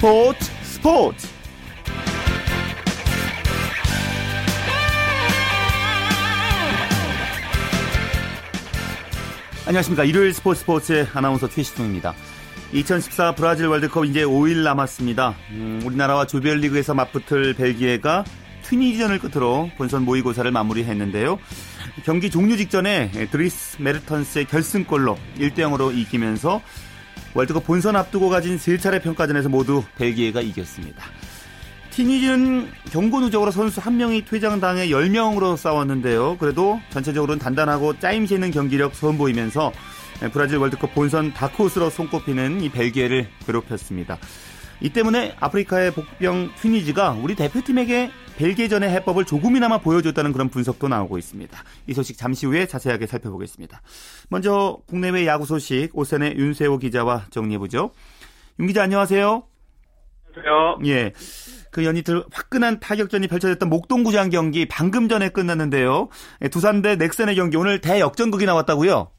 [0.00, 1.28] 스포츠 스포츠.
[9.66, 10.04] 안녕하십니까.
[10.04, 12.14] 일요일 스포츠 스포츠의 아나운서 최시중입니다.
[12.72, 15.34] 2014 브라질 월드컵 이제 5일 남았습니다.
[15.50, 18.24] 음, 우리나라와 조별리그에서 맞붙을 벨기에가
[18.62, 21.38] 튀니지전을 끝으로 본선 모의고사를 마무리했는데요.
[22.06, 26.62] 경기 종료 직전에 드리스 메르턴스의 결승골로 1대0으로 이기면서
[27.34, 31.04] 월드컵 본선 앞두고 가진 세 차례 평가전에서 모두 벨기에가 이겼습니다.
[31.90, 36.38] 티니지는 경고 누적으로 선수 한 명이 퇴장당해 10명으로 싸웠는데요.
[36.38, 39.72] 그래도 전체적으로는 단단하고 짜임새 있는 경기력 선보이면서
[40.32, 44.18] 브라질 월드컵 본선 다크호스로 손꼽히는 이 벨기에를 괴롭혔습니다.
[44.80, 51.58] 이 때문에 아프리카의 복병 튀니지가 우리 대표팀에게 벨기에전의 해법을 조금이나마 보여줬다는 그런 분석도 나오고 있습니다.
[51.86, 53.82] 이 소식 잠시 후에 자세하게 살펴보겠습니다.
[54.30, 57.90] 먼저 국내외 야구 소식 오선의 윤세호 기자와 정리해보죠.
[58.58, 59.42] 윤 기자 안녕하세요.
[60.34, 60.78] 안녕하세요.
[60.86, 61.12] 예.
[61.70, 66.08] 그 연이틀 화끈한 타격전이 펼쳐졌던 목동구장 경기 방금 전에 끝났는데요.
[66.42, 69.10] 예, 두산 대 넥센의 경기 오늘 대역전극이 나왔다고요?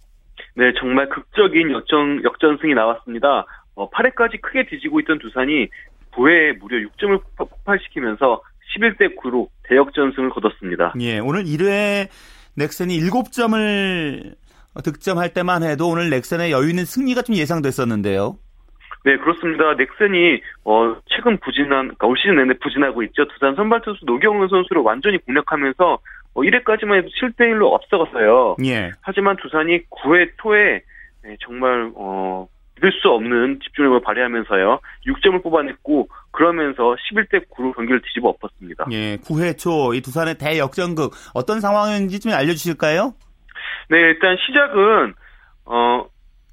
[0.55, 3.45] 네, 정말 극적인 역전, 역전승이 나왔습니다.
[3.81, 5.67] 어, 8회까지 크게 뒤지고 있던 두산이
[6.13, 8.41] 9회에 무려 6점을 폭발시키면서
[8.75, 10.93] 11대 9로 대역전승을 거뒀습니다.
[10.99, 12.07] 예, 오늘 1회
[12.55, 14.35] 넥센이 7점을
[14.83, 18.37] 득점할 때만 해도 오늘 넥센의 여유 있는 승리가 좀 예상됐었는데요.
[19.03, 19.73] 네, 그렇습니다.
[19.73, 23.27] 넥센이 어, 최근 부진한 그러니까 올 시즌 내내 부진하고 있죠.
[23.29, 25.99] 두산 선발 투수 노경은 선수를 완전히 공략하면서
[26.33, 28.57] 어, 1회까지만 해도 7대 1로 앞서갔어요.
[28.65, 28.91] 예.
[29.02, 30.83] 하지만 두산이 9회 초에
[31.23, 32.47] 네, 정말 어,
[32.81, 34.79] 믿을 수 없는 집중력을 발휘하면서요.
[35.05, 38.85] 6점을 뽑아냈고 그러면서 11대 9로 경기를 뒤집어 엎었습니다.
[38.91, 43.14] 예, 9회 초 이 두산의 대역전극 어떤 상황인지 좀 알려주실까요?
[43.89, 45.14] 네, 일단 시작은
[45.65, 46.05] 어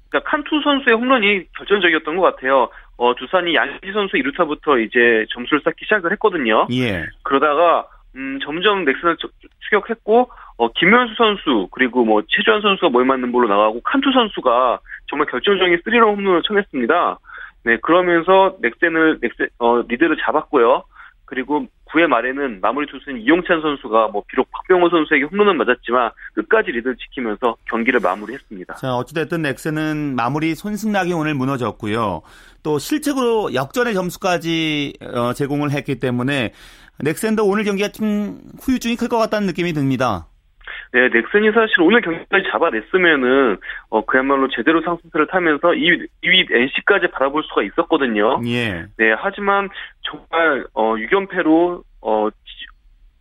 [0.09, 2.69] 그러니까 칸투 선수의 홈런이 결정적이었던 것 같아요.
[2.97, 6.67] 어 두산이 양지 선수 2루타부터 이제 점수를 쌓기 시작을 했거든요.
[6.71, 7.05] 예.
[7.23, 9.17] 그러다가 음 점점 넥슨을
[9.61, 15.27] 추격했고 어 김현수 선수 그리고 뭐 최주환 선수가 모임 맞는 볼로 나가고 칸투 선수가 정말
[15.27, 17.19] 결정적인 스리런 홈런을 쳐냈습니다.
[17.65, 20.83] 네, 그러면서 넥센을 넥센 어 리드를 잡았고요.
[21.25, 26.95] 그리고 9회 말에는 마무리 투수인 이용찬 선수가 뭐 비록 박병호 선수에게 홈런은 맞았지만 끝까지 리드를
[26.97, 28.75] 지키면서 경기를 마무리했습니다.
[28.75, 32.21] 자, 어찌됐든 넥슨은 마무리 손승락이 오늘 무너졌고요.
[32.63, 36.53] 또 실책으로 역전의 점수까지 어, 제공을 했기 때문에
[37.03, 40.27] 넥센도 오늘 경기가 좀 후유증이 클 것 같다는 느낌이 듭니다.
[40.91, 43.57] 네, 넥슨이 사실 오늘 경기까지 잡아냈으면은
[43.89, 48.41] 어 그야말로 제대로 상승세를 타면서 2위, 2위 NC까지 바라볼 수가 있었거든요.
[48.47, 48.85] 예.
[48.97, 49.69] 네, 하지만
[50.01, 52.29] 정말 어 6연패로 어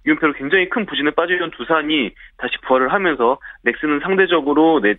[0.06, 4.94] 6연패로 굉장히 큰 부진에 빠지던 두산이 다시 부활을 하면서 넥슨은 상대적으로 네,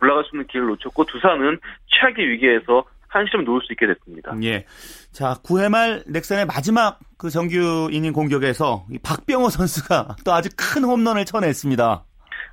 [0.00, 4.34] 올라갈 수 있는 기회를 놓쳤고 두산은 최악의 위기에서 한시점 놓을 수 있게 됐습니다.
[4.42, 4.64] 예.
[5.12, 11.24] 자, 9회 말 넥슨의 마지막 그 정규 이닝 공격에서 박병호 선수가 또 아주 큰 홈런을
[11.24, 12.04] 쳐냈습니다.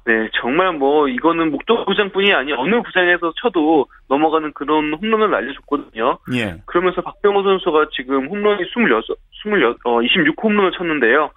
[0.06, 6.20] 네, 정말 뭐 이거는 목동 구장뿐이 아니 어느 구장에서 쳐도 넘어가는 그런 홈런을 날려줬거든요.
[6.34, 6.62] 예.
[6.66, 9.04] 그러면서 박병호 선수가 지금 홈런이 26,
[9.46, 11.32] 26, 어, 26 홈런을 쳤는데요.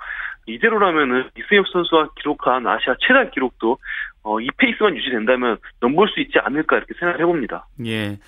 [0.46, 3.78] 이대로라면은 이승엽 선수가 기록한 아시아 최다 기록도
[4.24, 7.66] 어, 이 페이스만 유지된다면 넘볼 수 있지 않을까 이렇게 생각을 해봅니다.
[7.86, 8.18] 예.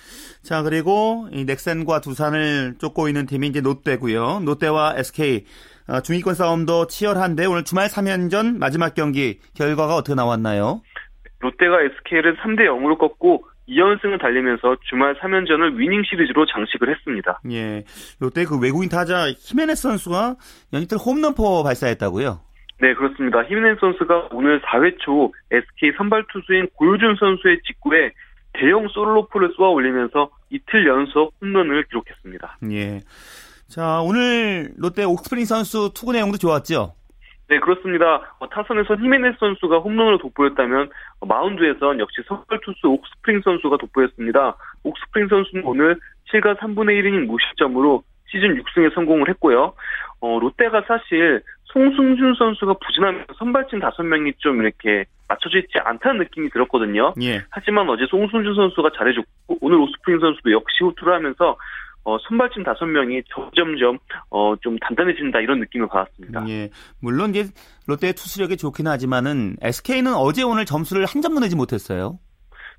[0.43, 4.41] 자, 그리고 이 넥센과 두산을 쫓고 있는 팀이 이제 롯데고요.
[4.45, 5.45] 롯데와 SK
[5.87, 10.81] 어, 중위권 싸움도 치열한데 오늘 주말 3연전 마지막 경기 결과가 어떻게 나왔나요?
[11.39, 17.39] 롯데가 SK를 3대 0으로 꺾고 2연승을 달리면서 주말 3연전을 위닝 시리즈로 장식을 했습니다.
[17.51, 17.83] 예.
[18.19, 20.35] 롯데 그 외국인 타자 히메네스 선수가
[20.73, 22.39] 연이틀 홈런포 발사했다고요?
[22.81, 23.43] 네, 그렇습니다.
[23.43, 28.11] 히메네스 선수가 오늘 4회 초 SK 선발 투수인 고효준 선수의 직구에
[28.53, 32.59] 대형 솔로포를 쏘아 올리면서 이틀 연속 홈런을 기록했습니다.
[32.71, 33.01] 예.
[33.67, 36.93] 자, 오늘 롯데 옥스프링 선수 투구 내용도 좋았죠?
[37.47, 38.35] 네, 그렇습니다.
[38.39, 40.89] 어, 타선에서 히메네스 선수가 홈런을 돋보였다면
[41.19, 44.55] 어, 마운드에선 역시 선발 투수 옥스프링 선수가 돋보였습니다.
[44.83, 45.97] 옥스프링 선수는 오늘
[46.31, 49.73] 7과 3분의 1이닝 무실점으로 시즌 6승에 성공을 했고요.
[50.21, 57.13] 어, 롯데가 사실 송승준 선수가 부진하면서 선발진 5명이 좀 이렇게 맞춰져 있지 않다는 느낌이 들었거든요.
[57.21, 57.43] 예.
[57.49, 61.57] 하지만 어제 송승준 선수가 잘해줬고 오늘 옥스프링 선수도 역시 호투를 하면서
[62.05, 63.97] 어, 선발진 다섯 명이 점점점
[64.29, 66.45] 어, 좀 단단해진다 이런 느낌을 받았습니다.
[66.49, 66.69] 예.
[67.01, 67.45] 물론 이제
[67.87, 72.19] 롯데의 투수력이 좋긴 하지만은 SK는 어제 오늘 점수를 한 점도 내지 못했어요.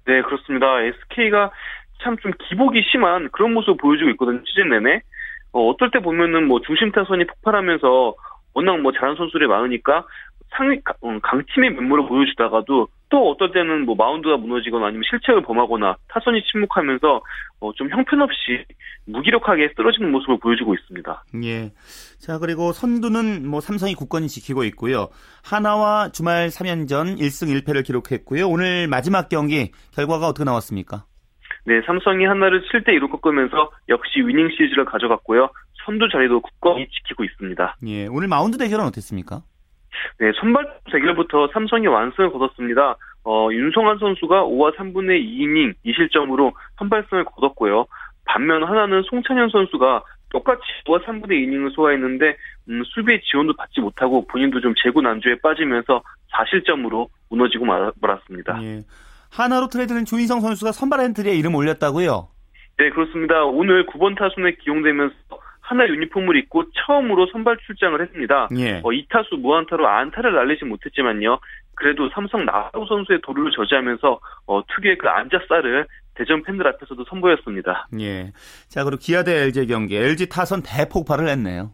[0.06, 0.80] 네, 그렇습니다.
[0.80, 1.50] SK가
[2.02, 4.40] 참 좀 기복이 심한 그런 모습을 보여주고 있거든요.
[4.46, 5.00] 시즌 내내.
[5.52, 8.14] 어, 어떨 때 보면은 뭐 중심 타선이 폭발하면서
[8.54, 10.06] 워낙 뭐 잘하는 선수들이 많으니까
[10.56, 16.42] 상위 어, 강팀의 면모를 보여주다가도 또 어떨 때는 뭐 마운드가 무너지거나 아니면 실책을 범하거나 타선이
[16.50, 17.22] 침묵하면서
[17.60, 18.64] 어, 좀 형편없이
[19.06, 21.24] 무기력하게 쓰러지는 모습을 보여주고 있습니다.
[21.44, 21.72] 예.
[22.18, 25.08] 자, 그리고 선두는 뭐 삼성이 굳건히 지키고 있고요.
[25.44, 28.48] 하나와 주말 3연전 1승 1패를 기록했고요.
[28.48, 31.04] 오늘 마지막 경기 결과가 어떻게 나왔습니까?
[31.64, 35.48] 네, 삼성이 하나를 7대 2로 꺾으면서 역시 위닝 시리즈를 가져갔고요.
[35.84, 37.76] 선두 자리도 굳건히 지키고 있습니다.
[37.86, 39.42] 예, 오늘 마운드 대결은 어땠습니까?
[40.18, 42.96] 네, 선발 대결부터 삼성이 완승을 거뒀습니다.
[43.24, 47.86] 어, 윤성환 선수가 5와 3분의 2이닝 2실점으로 선발승을 거뒀고요.
[48.24, 52.36] 반면 한화는 송창현 선수가 똑같이 5와 3분의 2이닝을 소화했는데
[52.68, 56.02] 음, 수비의 지원도 받지 못하고 본인도 좀 제구 난조에 빠지면서
[56.32, 58.60] 4실점으로 무너지고 말았습니다.
[58.62, 58.84] 예.
[59.30, 62.28] 한화로 트레이드된 조인성 선수가 선발 엔트리에 이름 올렸다고요?
[62.78, 63.44] 네, 그렇습니다.
[63.44, 65.14] 오늘 9번 타순에 기용되면서
[65.66, 68.48] 한화 유니폼을 입고 처음으로 선발 출장을 했습니다.
[68.56, 68.78] 예.
[68.84, 71.40] 어, 2타수 무안타로 안타를 날리지 못했지만요.
[71.74, 77.88] 그래도 삼성 나우 선수의 도루를 저지하면서 어, 특유의 그 안자살을 대전 팬들 앞에서도 선보였습니다.
[78.00, 78.32] 예.
[78.68, 79.96] 자, 그리고 기아 대 LG 경기.
[79.96, 81.72] LG 타선 대폭발을 했네요.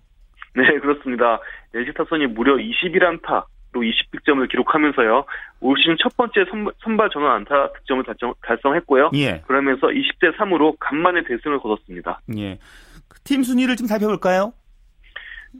[0.55, 1.39] 네, 그렇습니다.
[1.75, 5.25] LG 타선이 무려 21안타, 로 20득점을 기록하면서요.
[5.61, 6.45] 올 시즌 첫 번째
[6.83, 8.05] 선발 전원 안타 득점을
[8.43, 9.43] 달성, 했고요 예.
[9.47, 12.21] 그러면서 20대 3으로 간만에 대승을 거뒀습니다.
[12.37, 12.59] 예.
[13.25, 14.53] 팀 순위를 좀 살펴볼까요?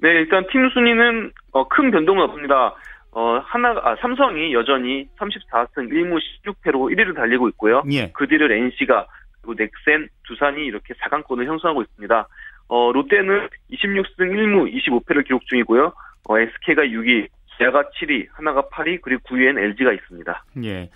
[0.01, 2.75] 네, 일단 팀 순위는 어, 큰 변동은 없습니다.
[3.13, 7.83] 어, 하나, 아, 삼성이 여전히 34승 1무 16패로 1위를 달리고 있고요.
[7.93, 8.11] 예.
[8.15, 9.07] 그 뒤를 NC가
[9.43, 12.29] 그리고 넥센, 두산이 이렇게 4강권을 형성하고 있습니다.
[12.69, 15.93] 어, 롯데는 26승 1무 25패를 기록 중이고요.
[16.29, 17.29] 어, SK가 6위,
[17.59, 20.45] 기아가 7위, 하나가 8위, 그리고 9위엔 LG가 있습니다.
[20.65, 20.91] 예.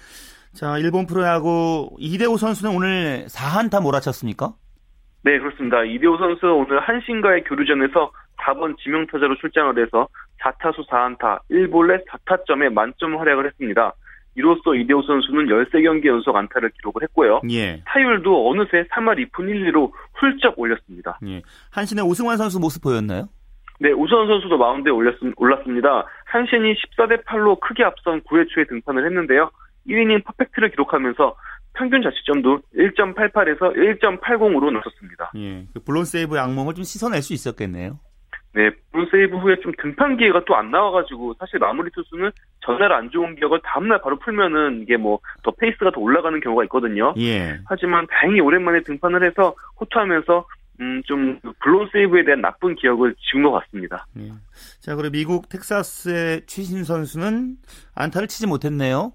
[0.55, 4.55] 자, 일본 프로야구 이대호 선수는 오늘 4한타 몰아쳤습니까?
[5.27, 5.83] 네, 그렇습니다.
[5.83, 10.07] 이대호 선수 오늘 한신과의 교류전에서 4번 지명타자로 출장을 해서
[10.41, 13.93] 4타수 4안타, 1볼넷 4타점에 만점 활약을 했습니다.
[14.37, 17.41] 이로써 이대호 선수는 13경기 연속 안타를 기록을 했고요.
[17.51, 17.83] 예.
[17.87, 21.19] 타율도 어느새 3할 2푼 1리로 훌쩍 올렸습니다.
[21.27, 21.43] 예.
[21.73, 23.29] 한신의 오승환 선수 모습 보였나요?
[23.81, 26.07] 네, 우선 선수도 마운드에 올렸, 올랐습니다.
[26.27, 29.51] 한신이 14대 8로 크게 앞선 9회 초에 등판을 했는데요.
[29.89, 31.35] 1이닝 퍼펙트를 기록하면서
[31.77, 33.61] 평균 자책점도 1.88에서
[34.01, 35.33] 1.80으로 낮췄습니다.
[35.37, 37.99] 예, 그 블론 세이브의 악몽을 좀 씻어낼 수 있었겠네요.
[38.55, 42.31] 네, 블론 세이브 후에 좀 등판 기회가 또 안 나와가지고 사실 마무리 투수는
[42.65, 47.13] 전날 안 좋은 기억을 다음날 바로 풀면은 이게 뭐 더 페이스가 더 올라가는 경우가 있거든요.
[47.19, 47.59] 예.
[47.67, 50.47] 하지만 다행히 오랜만에 등판을 해서 호투하면서
[50.81, 54.07] 음, 좀 블론 세이브에 대한 나쁜 기억을 지운 것 같습니다.
[54.19, 54.31] 예.
[54.81, 57.57] 자, 그리고 미국 텍사스의 추신수 선수는
[57.95, 59.13] 안타를 치지 못했네요.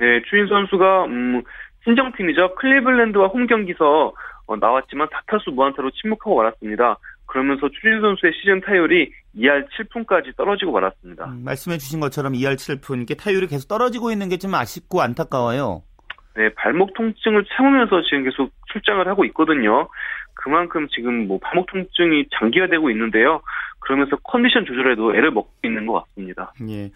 [0.00, 1.42] 네, 추인 선수가 음,
[1.88, 2.54] 신정팀이죠.
[2.56, 4.12] 클리블랜드와 홈 경기서
[4.46, 6.98] 어, 나왔지만 다타수 무안타로 침묵하고 말았습니다.
[7.26, 11.26] 그러면서 추진 선수의 시즌 타율이 2할 7푼까지 떨어지고 말았습니다.
[11.26, 15.82] 음, 말씀해 주신 것처럼 2할 7푼, 이게 타율이 계속 떨어지고 있는 게 좀 아쉽고 안타까워요.
[16.36, 19.88] 네, 발목 통증을 참으면서 지금 계속 출장을 하고 있거든요.
[20.34, 23.40] 그만큼 지금 뭐 발목 통증이 장기화되고 있는데요.
[23.80, 26.52] 그러면서 컨디션 조절에도 애를 먹고 있는 것 같습니다.
[26.68, 26.90] 예.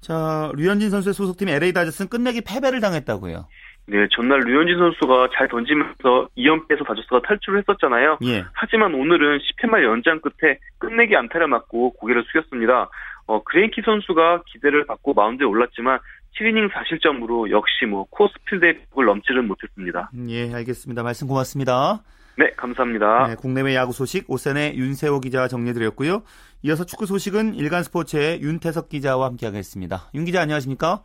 [0.00, 3.46] 자, 류현진 선수의 소속팀 LA 다저스는 끝내기 패배를 당했다고요.
[3.90, 8.18] 네, 전날 류현진 선수가 잘 던지면서 2연패에서 다저스가 탈출을 했었잖아요.
[8.22, 8.44] 예.
[8.52, 12.88] 하지만 오늘은 10회 말 연장 끝에 끝내기 안타를 맞고 고개를 숙였습니다.
[13.26, 15.98] 어, 그레인키 선수가 기대를 받고 마운드에 올랐지만
[16.38, 20.10] 7이닝 4실점으로 역시 뭐 쿠어스필드의 을 넘지는 못했습니다.
[20.28, 21.02] 예, 알겠습니다.
[21.02, 22.00] 말씀 고맙습니다.
[22.38, 23.26] 네, 감사합니다.
[23.26, 26.22] 네, 국내외 야구 소식 OSEN의 윤세호 기자와 정리해드렸고요.
[26.62, 30.10] 이어서 축구 소식은 일간스포츠의 윤태석 기자와 함께하겠습니다.
[30.14, 31.02] 윤 기자 안녕하십니까?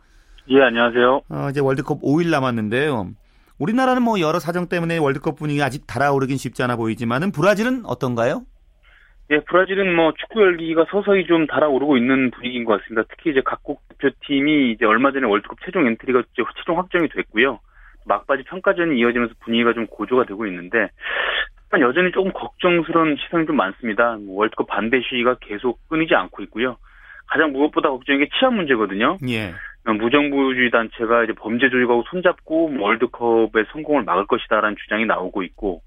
[0.48, 1.22] 예, 안녕하세요.
[1.28, 3.08] 어, 이제 월드컵 5일 남았는데요.
[3.58, 8.42] 우리나라는 뭐 여러 사정 때문에 월드컵 분위기 아직 달아오르긴 쉽지 않아 보이지만은 브라질은 어떤가요?
[9.30, 13.08] 예, 브라질은 뭐 축구 열기가 서서히 좀 달아오르고 있는 분위기인 것 같습니다.
[13.10, 17.58] 특히 이제 각국 대표팀이 이제 얼마 전에 월드컵 최종 엔트리가 이제 최종 확정이 됐고요.
[18.04, 20.90] 막바지 평가전이 이어지면서 분위기가 좀 고조가 되고 있는데
[21.80, 24.16] 여전히 조금 걱정스러운 시선이 좀 많습니다.
[24.20, 26.76] 뭐 월드컵 반대 시위가 계속 끊이지 않고 있고요.
[27.26, 29.18] 가장 무엇보다 걱정인 게 치안 문제거든요.
[29.28, 29.52] 예.
[29.92, 35.82] 무정부주의 단체가 이제 범죄 조직하고 손잡고 뭐 월드컵의 성공을 막을 것이다라는 주장이 나오고 있고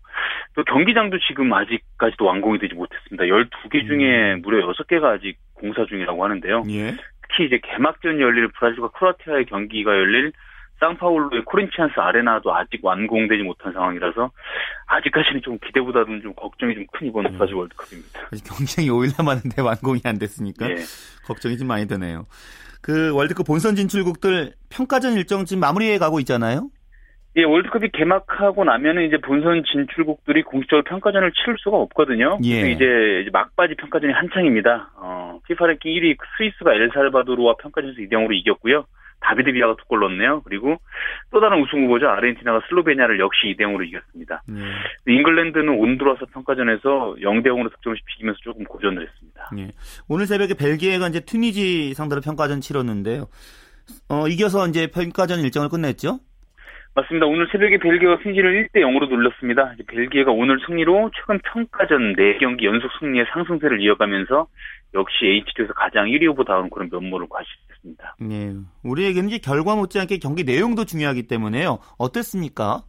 [0.55, 3.25] 또 경기장도 지금 아직까지도 완공이 되지 못했습니다.
[3.25, 4.41] 12개 중에 음.
[4.41, 6.63] 무려 6개가 아직 공사 중이라고 하는데요.
[6.69, 6.95] 예.
[7.21, 10.31] 특히 이제 개막전이 열릴 브라질과 크로아티아의 경기가 열릴
[10.79, 14.31] 상파울로의 코린치안스 아레나도 아직 완공되지 못한 상황이라서
[14.87, 17.31] 아직까지는 좀 기대보다는 좀 걱정이 좀 큰 이번 네.
[17.31, 18.19] 브라질 월드컵입니다.
[18.45, 20.75] 경쟁이 5일 남았는데 완공이 안 됐으니까 네.
[21.25, 22.25] 걱정이 좀 많이 되네요.
[22.81, 26.69] 그 월드컵 본선 진출국들 평가전 일정 지금 마무리해 가고 있잖아요.
[27.35, 32.39] 예, 월드컵이 개막하고 나면은 이제 본선 진출국들이 공식적으로 평가전을 치를 수가 없거든요.
[32.43, 32.71] 예.
[32.71, 34.91] 이제 막바지 평가전이 한창입니다.
[34.97, 38.85] 어, 피파 랭킹 1위 스위스가 엘살바도르와 평가전에서 2대 0으로 이겼고요.
[39.21, 40.41] 다비드 비아가 두 골 넣었네요.
[40.43, 40.77] 그리고
[41.31, 42.07] 또 다른 우승 후보죠.
[42.09, 44.43] 아르헨티나가 슬로베니아를 역시 2대 0으로 이겼습니다.
[44.51, 45.11] 예.
[45.13, 49.49] 잉글랜드는 온두라스 평가전에서 0대 0으로 득점을 비기면서 조금 고전을 했습니다.
[49.57, 49.71] 예.
[50.07, 53.27] 오늘 새벽에 벨기에가 이제 튀니지 상대로 평가전 치렀는데요.
[54.09, 56.19] 어, 이겨서 이제 평가전 일정을 끝냈죠?
[56.95, 57.27] 맞습니다.
[57.27, 59.73] 오늘 새벽에 벨기에가 핀지를 1대 0으로 눌렀습니다.
[59.87, 64.47] 벨기에가 오늘 승리로 최근 평가전 4경기 연속 승리의 상승세를 이어가면서
[64.93, 68.15] 역시 H조에서 가장 1위 후보다운 그런 면모를 과시했습니다.
[68.21, 68.55] 네.
[68.83, 71.79] 우리에게는 이제 결과 못지않게 경기 내용도 중요하기 때문에요.
[71.97, 72.83] 어땠습니까?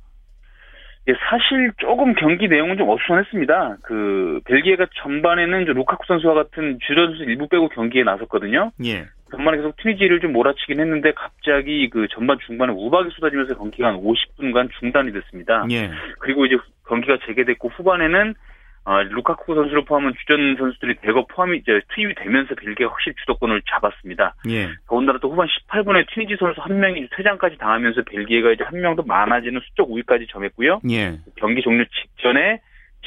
[1.09, 3.79] 예, 사실 조금 경기 내용은 좀 어수선했습니다.
[3.83, 8.71] 그 벨기에가 전반에는 루카쿠 선수와 같은 주전 선수 일부 빼고 경기에 나섰거든요.
[8.85, 9.07] 예.
[9.31, 14.69] 전반에 계속 튀니지를 좀 몰아치긴 했는데 갑자기 그 전반 중반에 우박이 쏟아지면서 경기가 한 50분간
[14.79, 15.67] 중단이 됐습니다.
[15.71, 15.91] 예.
[16.19, 18.35] 그리고 이제 경기가 재개됐고 후반에는
[18.85, 24.35] 아, 루카쿠 선수를 포함한 주전 선수들이 대거 포함이 이제 투입이 되면서 벨기에가 확실히 주도권을 잡았습니다.
[24.49, 24.69] 예.
[24.89, 29.03] 더군다나 또 후반 18분에 튀니지 선수 한 명이 퇴장까지 당하면서 벨기에가 이제 한 명 더
[29.03, 30.81] 많아지는 수적 우위까지 점했고요.
[30.91, 31.19] 예.
[31.37, 32.61] 경기 종료 직전에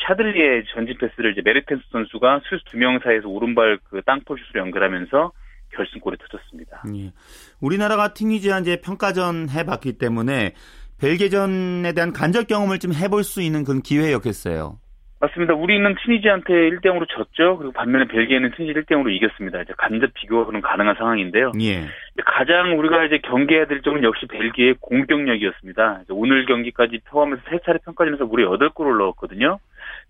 [0.08, 5.32] 샤들리의 전진 패스를 이제 메르텐스 선수가 수수 두 명 사이에서 오른발 그 땅볼 슛으로 연결하면서
[5.76, 6.84] 결승골이 터졌습니다.
[6.96, 7.12] 예.
[7.60, 10.54] 우리나라가 튀니지와 이제 평가전 해봤기 때문에
[11.00, 14.78] 벨기에전에 대한 간접 경험을 좀 해볼 수 있는 그런 기회였겠어요.
[15.24, 15.54] 맞습니다.
[15.54, 17.58] 우리는 튀니지한테 1대 0으로 졌죠.
[17.58, 19.62] 그리고 반면에 벨기에는 튀니지 1대 0으로 이겼습니다.
[19.62, 21.54] 이제 간접 비교가 그런 가능한 상황인데요.
[21.62, 21.86] 예.
[22.26, 26.02] 가장 우리가 이제 경계해야 될 점은 역시 벨기에의 공격력이었습니다.
[26.10, 29.60] 오늘 경기까지 포함해서 세 차례 평가전에서 무려 8골을 넣었거든요.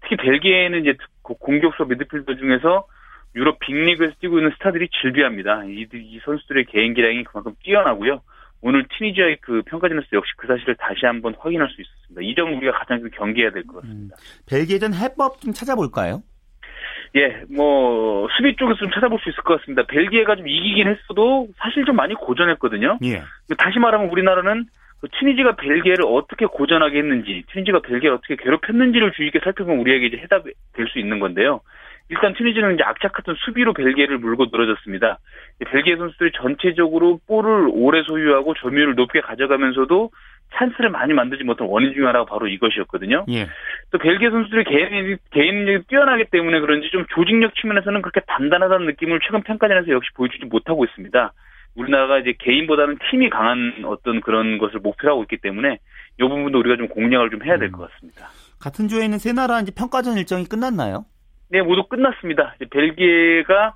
[0.02, 2.88] 특히 벨기에는 이제 공격수 미드필더 중에서
[3.36, 5.66] 유럽 빅리그에서 뛰고 있는 스타들이 질비합니다.
[5.66, 8.22] 이, 이 선수들의 개인 기량이 그만큼 뛰어나고요.
[8.66, 12.22] 오늘 튀니지아의 그 평가전에서 역시 그 사실을 다시 한번 확인할 수 있었습니다.
[12.22, 14.16] 이 점은 우리가 가장 좀 경계해야 될 것 같습니다.
[14.16, 16.24] 음, 벨기에전 해법 좀 찾아볼까요?
[17.16, 19.84] 예, 뭐 수비 쪽에서 좀 찾아볼 수 있을 것 같습니다.
[19.86, 22.98] 벨기에가 좀 이기긴 했어도 사실 좀 많이 고전했거든요.
[23.04, 23.22] 예.
[23.58, 24.66] 다시 말하면 우리나라는
[25.02, 30.18] 그 튀니지가 벨기에를 어떻게 고전하게 했는지, 튀니지가 벨기에를 어떻게 괴롭혔는지를 주의 깊게 살펴보면 우리에게 이제
[30.18, 31.60] 해답이 될 수 있는 건데요.
[32.14, 35.18] 일단 튀니지는 이제 악착같은 수비로 벨기에를 물고 늘어졌습니다.
[35.66, 40.12] 벨기에 선수들이 전체적으로 볼을 오래 소유하고 점유율을 높게 가져가면서도
[40.56, 43.26] 찬스를 많이 만들지 못한 원인 중 하나가 바로 이것이었거든요.
[43.30, 43.48] 예.
[43.90, 49.42] 또 벨기에 선수들의 개인, 개인력이 뛰어나기 때문에 그런지 좀 조직력 측면에서는 그렇게 단단하다는 느낌을 최근
[49.42, 51.34] 평가전에서 역시 보여주지 못하고 있습니다.
[51.76, 55.80] 우리나라가 이제 개인보다는 팀이 강한 어떤 그런 것을 목표로 하고 있기 때문에
[56.20, 57.88] 이 부분도 우리가 좀 공략을 좀 해야 될것 음.
[57.88, 58.28] 같습니다.
[58.60, 61.06] 같은 조에 있는 세 나라 이제 평가전 일정이 끝났나요?
[61.54, 62.56] 네, 모두 끝났습니다.
[62.72, 63.76] 벨기에가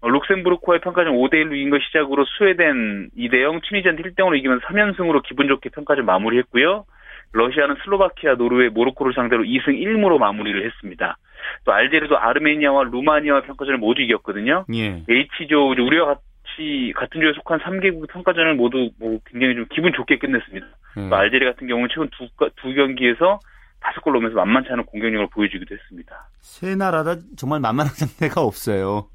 [0.00, 6.06] 룩셈부르크와의 평가전 5대1로 이긴 것 시작으로 스웨덴 2대0, 튀니지한 1대0으로 이기면서 3연승으로 기분 좋게 평가전
[6.06, 6.84] 마무리했고요.
[7.32, 11.16] 러시아는 슬로바키아, 노르웨이, 모로코를 상대로 2승 1무로 마무리를 했습니다.
[11.64, 14.64] 또 알제리도 아르메니아와 루마니아와 평가전을 모두 이겼거든요.
[14.72, 15.02] 예.
[15.08, 20.66] H조 우리와 같이 같은 조에 속한 3개국 평가전을 모두 뭐 굉장히 좀 기분 좋게 끝냈습니다.
[20.98, 21.12] 음.
[21.12, 23.40] 알제리 같은 경우는 최근 두, 두 경기에서
[23.86, 26.28] 다섯 골 넣으면서 만만치 않은 공격력을 보여주기도 했습니다.
[26.40, 29.06] 세 나라다 정말 만만한 상대가 없어요.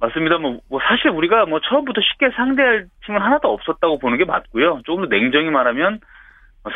[0.00, 0.38] 맞습니다.
[0.38, 4.82] 뭐, 뭐, 사실 우리가 뭐 처음부터 쉽게 상대할 팀은 하나도 없었다고 보는 게 맞고요.
[4.84, 6.00] 조금 더 냉정히 말하면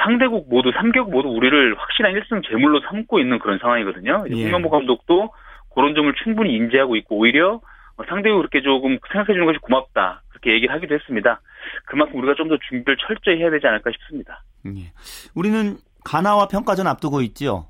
[0.05, 4.25] 상대국 모두 3개국 모두 우리를 확실한 1승 제물로 삼고 있는 그런 상황이거든요.
[4.31, 4.43] 예.
[4.45, 5.31] 홍명보 감독도
[5.75, 7.61] 그런 점을 충분히 인지하고 있고 오히려
[8.09, 10.23] 상대국 그렇게 조금 생각해 주는 것이 고맙다.
[10.29, 11.41] 그렇게 얘기를 하기도 했습니다.
[11.87, 14.43] 그만큼 우리가 좀 더 준비를 철저히 해야 되지 않을까 싶습니다.
[14.67, 14.93] 예.
[15.35, 17.69] 우리는 가나와 평가전 앞두고 있죠.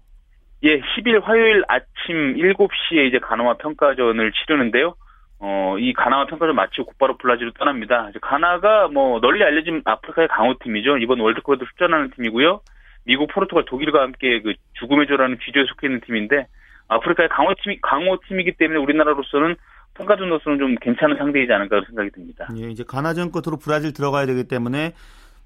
[0.65, 4.95] 예, 10일 화요일 아침 7시에 이제 가나와 평가전을 치르는데요.
[5.41, 8.11] 어, 이 가나와 평가전 마치고 곧바로 블라질로 떠납니다.
[8.21, 10.99] 가나가 뭐 널리 알려진 아프리카의 강호팀이죠.
[10.99, 12.61] 이번 월드컵에도 출전하는 팀이고요.
[13.05, 16.49] 미국, 포르투갈, 독일과 함께 그 죽음의 조라는 귀조에 속해 있는 팀인데
[16.89, 19.57] 아프리카의 강호팀이 강호팀이기 때문에 우리나라로서는
[19.95, 22.49] 평가전으로서는 좀 괜찮은 상대이지 않을까 생각이 듭니다.
[22.57, 24.95] 예, 이제 가나전 끝으로 브라질 들어가야 되기 때문에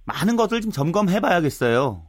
[0.07, 2.03] 많은 것을 좀 점검해 봐야겠어요.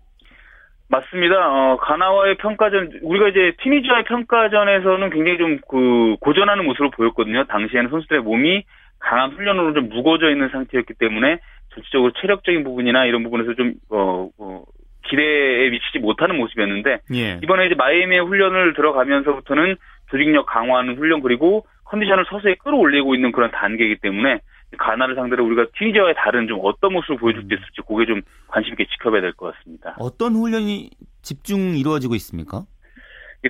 [0.94, 1.36] 맞습니다.
[1.50, 7.46] 어, 가나와의 평가전, 우리가 이제 티니지와의 평가전에서는 굉장히 좀 그 고전하는 모습을 보였거든요.
[7.46, 8.64] 당시에는 선수들의 몸이
[9.00, 11.40] 강한 훈련으로 좀 무거워져 있는 상태였기 때문에
[11.74, 14.64] 전체적으로 체력적인 부분이나 이런 부분에서 좀, 어, 어
[15.06, 17.40] 기대에 미치지 못하는 모습이었는데, 예.
[17.44, 19.76] 이번에 이제 마이애미의 훈련을 들어가면서부터는
[20.12, 24.40] 조직력 강화하는 훈련 그리고 컨디션을 서서히 끌어올리고 있는 그런 단계이기 때문에
[24.78, 28.86] 가나를 상대로 우리가 튀니지와의 다른 좀 어떤 모습을 보여줄 수 있을지 그게 좀 관심 있게
[28.86, 29.96] 지켜봐야 될 것 같습니다.
[30.00, 30.90] 어떤 훈련이
[31.22, 32.64] 집중 이루어지고 있습니까?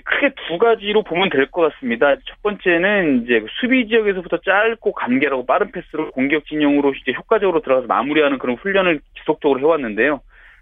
[0.05, 2.15] 크게 두 가지로 보면 될 것 같습니다.
[2.25, 8.39] 첫 번째는 이제 수비 지역에서부터 짧고 간결하고 빠른 패스로 공격 진영으로 이제 효과적으로 들어가서 마무리하는
[8.39, 10.21] 그런 훈련을 지속적으로 해왔는데요.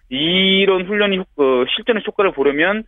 [0.09, 1.23] 이런 훈련이 어,
[1.75, 2.83] 실전의 효과를 보려면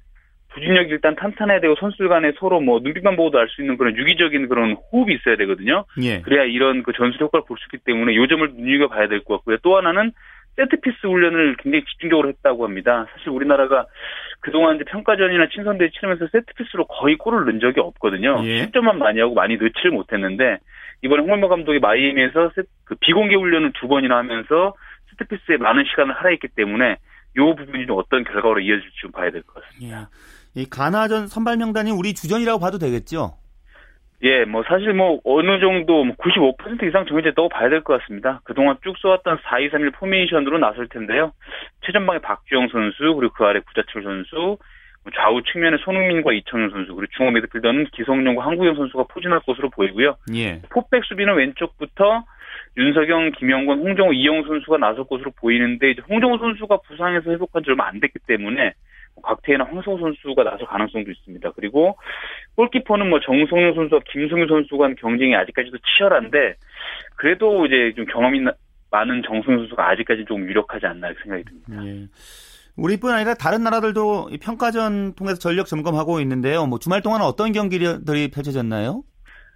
[0.53, 4.47] 부진력이 일단 탄탄해야 되고 선수들 간에 서로 뭐 눈빛만 보고도 알 수 있는 그런 유기적인
[4.49, 5.85] 그런 호흡이 있어야 되거든요.
[6.01, 6.21] 예.
[6.21, 9.37] 그래야 이런 그 전술 효과를 볼 수 있기 때문에 요 점을 눈여겨 봐야 될 것
[9.37, 9.57] 같고요.
[9.63, 10.11] 또 하나는
[10.55, 13.07] 세트피스 훈련을 굉장히 집중적으로 했다고 합니다.
[13.15, 13.87] 사실 우리나라가
[14.41, 18.39] 그동안 이제 평가전이나 친선대회 치르면서 세트피스로 거의 골을 넣은 적이 없거든요.
[18.45, 18.57] 예.
[18.59, 20.59] 실점만 많이 하고 많이 넣지를 못했는데
[21.03, 24.75] 이번에 홍명보 감독이 마이애미에서 세- 그 비공개 훈련을 두 번이나 하면서
[25.09, 26.97] 세트피스에 많은 시간을 할애했기 때문에
[27.37, 30.01] 요 부분이 좀 어떤 결과로 이어질지 좀 봐야 될 것 같습니다.
[30.01, 30.05] 예.
[30.55, 33.37] 이 가나전 선발 명단이 우리 주전이라고 봐도 되겠죠?
[34.23, 38.39] 예, 뭐 사실 뭐 어느 정도 95% 이상 정해졌다고 봐야 될 것 같습니다.
[38.45, 41.33] 그동안 쭉 써왔던 4-2-3-1 포메이션으로 나설 텐데요.
[41.85, 44.57] 최전방에 박주영 선수, 그리고 그 아래 구자철 선수,
[45.03, 50.15] 뭐 좌우 측면에 손흥민과 이청용 선수, 그리고 중앙 미드필더는 기성용과 한국영 선수가 포진할 것으로 보이고요.
[50.35, 50.61] 예.
[50.69, 52.23] 포백 수비는 왼쪽부터
[52.77, 57.87] 윤석영, 김영권, 홍정호, 이영우 선수가 나설 것으로 보이는데 이제 홍정호 선수가 부상에서 회복한 지 얼마
[57.87, 58.71] 안 됐기 때문에 뭐
[59.21, 61.51] 곽태희나 황성호 선수가 나설 가능성도 있습니다.
[61.55, 61.97] 그리고
[62.55, 66.55] 골키퍼는 뭐 정성용 선수와 김승규 선수 간 경쟁이 아직까지도 치열한데
[67.15, 68.53] 그래도 이제 좀 경험이 나-
[68.91, 71.85] 많은 정성용 선수가 아직까지 좀 유력하지 않나 생각이 듭니다.
[71.85, 72.07] 예.
[72.75, 76.65] 우리뿐 아니라 다른 나라들도 이 평가전 통해서 전력 점검하고 있는데요.
[76.65, 79.03] 뭐 주말 동안 어떤 경기들이 펼쳐졌나요?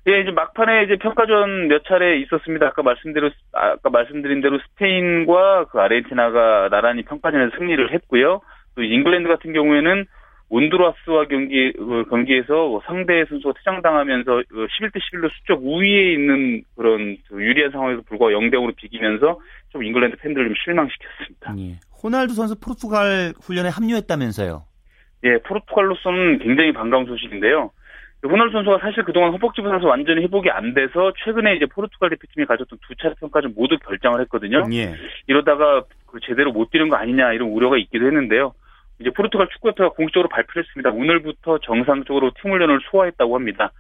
[0.08, 2.68] 예, 이제 막판에 이제 평가전 몇 차례 있었습니다.
[2.68, 8.40] 아까 말씀대로 아까 말씀드린 대로 스페인과 그 아르헨티나가 나란히 평가전에서 승리를 했고요.
[8.78, 10.06] 또 잉글랜드 같은 경우에는
[10.50, 17.42] 온두라스와 경기 그 경기에서 뭐 상대 선수가 퇴장당하면서 11대 11로 수적 우위에 있는 그런 그
[17.44, 19.42] 유리한 상황에서 불구하고 0대 0으로 비기면서
[19.74, 21.56] 좀 잉글랜드 팬들을 좀 실망시켰습니다.
[21.58, 21.80] 예.
[22.02, 24.64] 호날두 선수 포르투갈 훈련에 합류했다면서요?
[25.24, 27.72] 예, 포르투갈로서는 굉장히 반가운 소식인데요.
[28.24, 32.80] 호날두 선수가 사실 그동안 허벅지 부상에서 완전히 회복이 안 돼서 최근에 이제 포르투갈 대표팀이 가졌던
[32.88, 34.64] 두 차례 평가전 모두 결장을 했거든요.
[34.72, 34.96] 예.
[35.28, 38.54] 이러다가 그 제대로 못 뛰는 거 아니냐 이런 우려가 있기도 했는데요.
[39.00, 40.90] 이제 포르투갈 축구협회가 공식적으로 발표를 했습니다.
[40.90, 43.72] 오늘부터 정상적으로 팀 훈련을 소화했다고 합니다.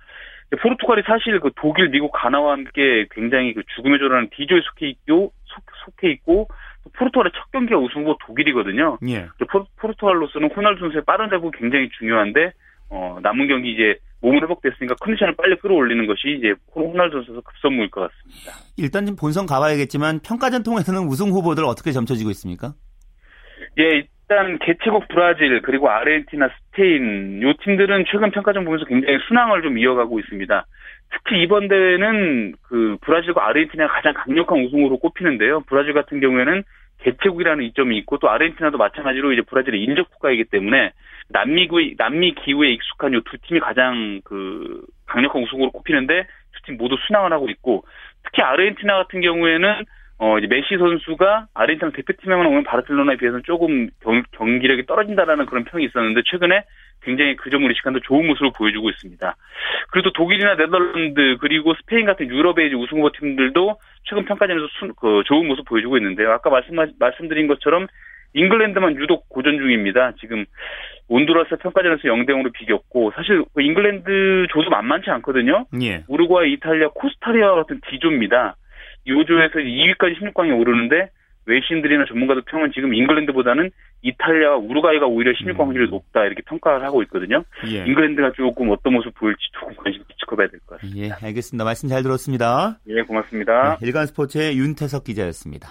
[0.61, 5.63] 포르투갈이 사실 그 독일, 미국, 가나와 함께 굉장히 그 죽음의 조라는 D조에 속해 있고 속,
[5.85, 6.47] 속해 있고
[6.83, 8.97] 또 포르투갈의 첫 경기가 우승 후보 독일이거든요.
[9.09, 9.27] 예.
[9.51, 12.53] 포, 포르투갈로서는 호날두 선수의 빠른 회복이 굉장히 중요한데
[12.89, 18.09] 어, 남은 경기 이제 몸은 회복됐으니까 컨디션을 빨리 끌어올리는 것이 이제 호날두 선수 급선무일 것
[18.09, 18.51] 같습니다.
[18.77, 22.73] 일단 본선 가봐야겠지만 평가전 통해서는 우승 후보들 어떻게 점쳐지고 있습니까?
[23.79, 29.77] 예, 일단 개최국 브라질 그리고 아르헨티나, 스페인 요 팀들은 최근 평가전 보면서 굉장히 순항을 좀
[29.77, 30.65] 이어가고 있습니다.
[31.11, 35.61] 특히 이번 대회는 그 브라질과 아르헨티나가 가장 강력한 우승으로 꼽히는데요.
[35.61, 36.63] 브라질 같은 경우에는
[36.99, 40.91] 개최국이라는 이점이 있고 또 아르헨티나도 마찬가지로 이제 브라질의 인접 국가이기 때문에
[41.29, 46.77] 남미 구 남미 기후에 익숙한 요 두 팀이 가장 그 강력한 우승으로 꼽히는데 두 팀
[46.77, 47.85] 모두 순항을 하고 있고
[48.23, 49.85] 특히 아르헨티나 같은 경우에는
[50.19, 55.85] 어, 이제 메시 선수가 아르헨티나 대표팀에만 오는 바르셀로나에 비해서는 조금 경, 경기력이 떨어진다라는 그런 평이
[55.85, 56.63] 있었는데 최근에
[57.03, 59.35] 굉장히 그 점을 의식한도 좋은 모습을 보여주고 있습니다.
[59.91, 65.21] 그리고 또 독일이나 네덜란드 그리고 스페인 같은 유럽의 우승 후보 팀들도 최근 평가전에서 순, 그
[65.27, 66.31] 좋은 모습 보여주고 있는데요.
[66.31, 67.87] 아까 말씀 말씀드린 것처럼
[68.33, 70.13] 잉글랜드만 유독 고전 중입니다.
[70.19, 70.45] 지금
[71.07, 75.65] 온두라스 평가전에서 0대 0으로 비겼고 사실 그 잉글랜드 조도 만만치 않거든요.
[75.81, 76.03] 예.
[76.07, 78.55] 우루과이, 이탈리아, 코스타리카와 같은 D조입니다.
[79.07, 81.09] 이 조에서 2위까지 16강에 오르는데
[81.45, 87.41] 외신들이나 전문가들 평은 지금 잉글랜드보다는 이탈리아와 우루과이가 오히려 16강 확률이 높다 이렇게 평가를 하고 있거든요.
[87.67, 87.85] 예.
[87.85, 90.99] 잉글랜드가 조금 어떤 모습 보일지 조금 관심 지켜봐야 될 것 같습니다.
[91.21, 91.63] 예, 알겠습니다.
[91.63, 92.79] 말씀 잘 들었습니다.
[92.89, 93.77] 예, 고맙습니다.
[93.79, 95.69] 네, 일간 스포츠의 윤태석 기자였습니다.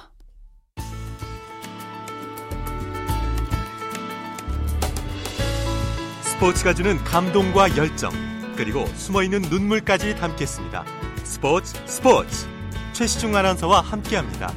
[6.23, 8.11] 스포츠가 주는 감동과 열정,
[8.57, 10.85] 그리고 숨어있는 눈물까지 담겠습니다.
[11.25, 12.47] 스포츠 스포츠
[12.97, 14.49] 최시중 아나운서와 함께합니다.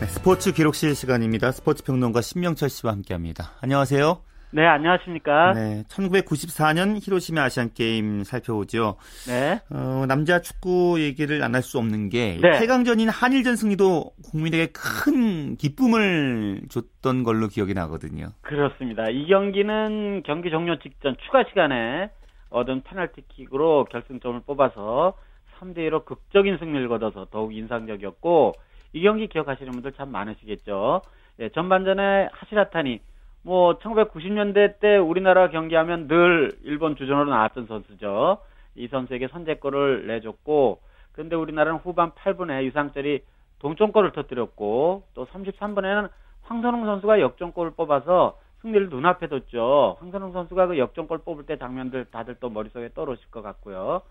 [0.00, 1.50] 네, 스포츠 기록실 시간입니다.
[1.50, 3.50] 스포츠 평론가 신명철 씨와 함께합니다.
[3.60, 4.22] 안녕하세요.
[4.50, 5.52] 네, 안녕하십니까?
[5.54, 8.96] 네, 1994년 히로시마 아시안 게임 살펴보죠.
[9.26, 9.60] 네.
[9.70, 12.50] 어, 남자 축구 얘기를 안 할 수 없는 게 네.
[12.52, 18.28] 8강전인 한일전 승리도 국민에게 큰 기쁨을 줬던 걸로 기억이 나거든요.
[18.42, 19.04] 그렇습니다.
[19.10, 22.08] 이 경기는 경기 종료 직전 추가 시간에
[22.50, 25.14] 얻은 페널티킥으로 결승점을 뽑아서
[25.58, 28.54] 3대 1로 극적인 승리를 거둬서 더욱 인상적이었고
[28.92, 31.02] 이 경기 기억하시는 분들 참 많으시겠죠.
[31.40, 33.00] 예, 전반전에 하시라타니
[33.42, 38.38] 뭐 1990년대 때 우리나라 경기하면 늘 일본 주전으로 나왔던 선수죠.
[38.74, 40.80] 이 선수에게 선제골을 내줬고
[41.12, 43.22] 그런데 우리나라는 후반 8분에 유상철이
[43.58, 46.08] 동점골을 터뜨렸고 또 33분에는
[46.42, 49.96] 황선홍 선수가 역전골을 뽑아서 승리를 눈앞에 뒀죠.
[50.00, 54.02] 황선홍 선수가 그 역전골 뽑을 때 장면들 다들 또 머릿속에 떠오르실 것 같고요.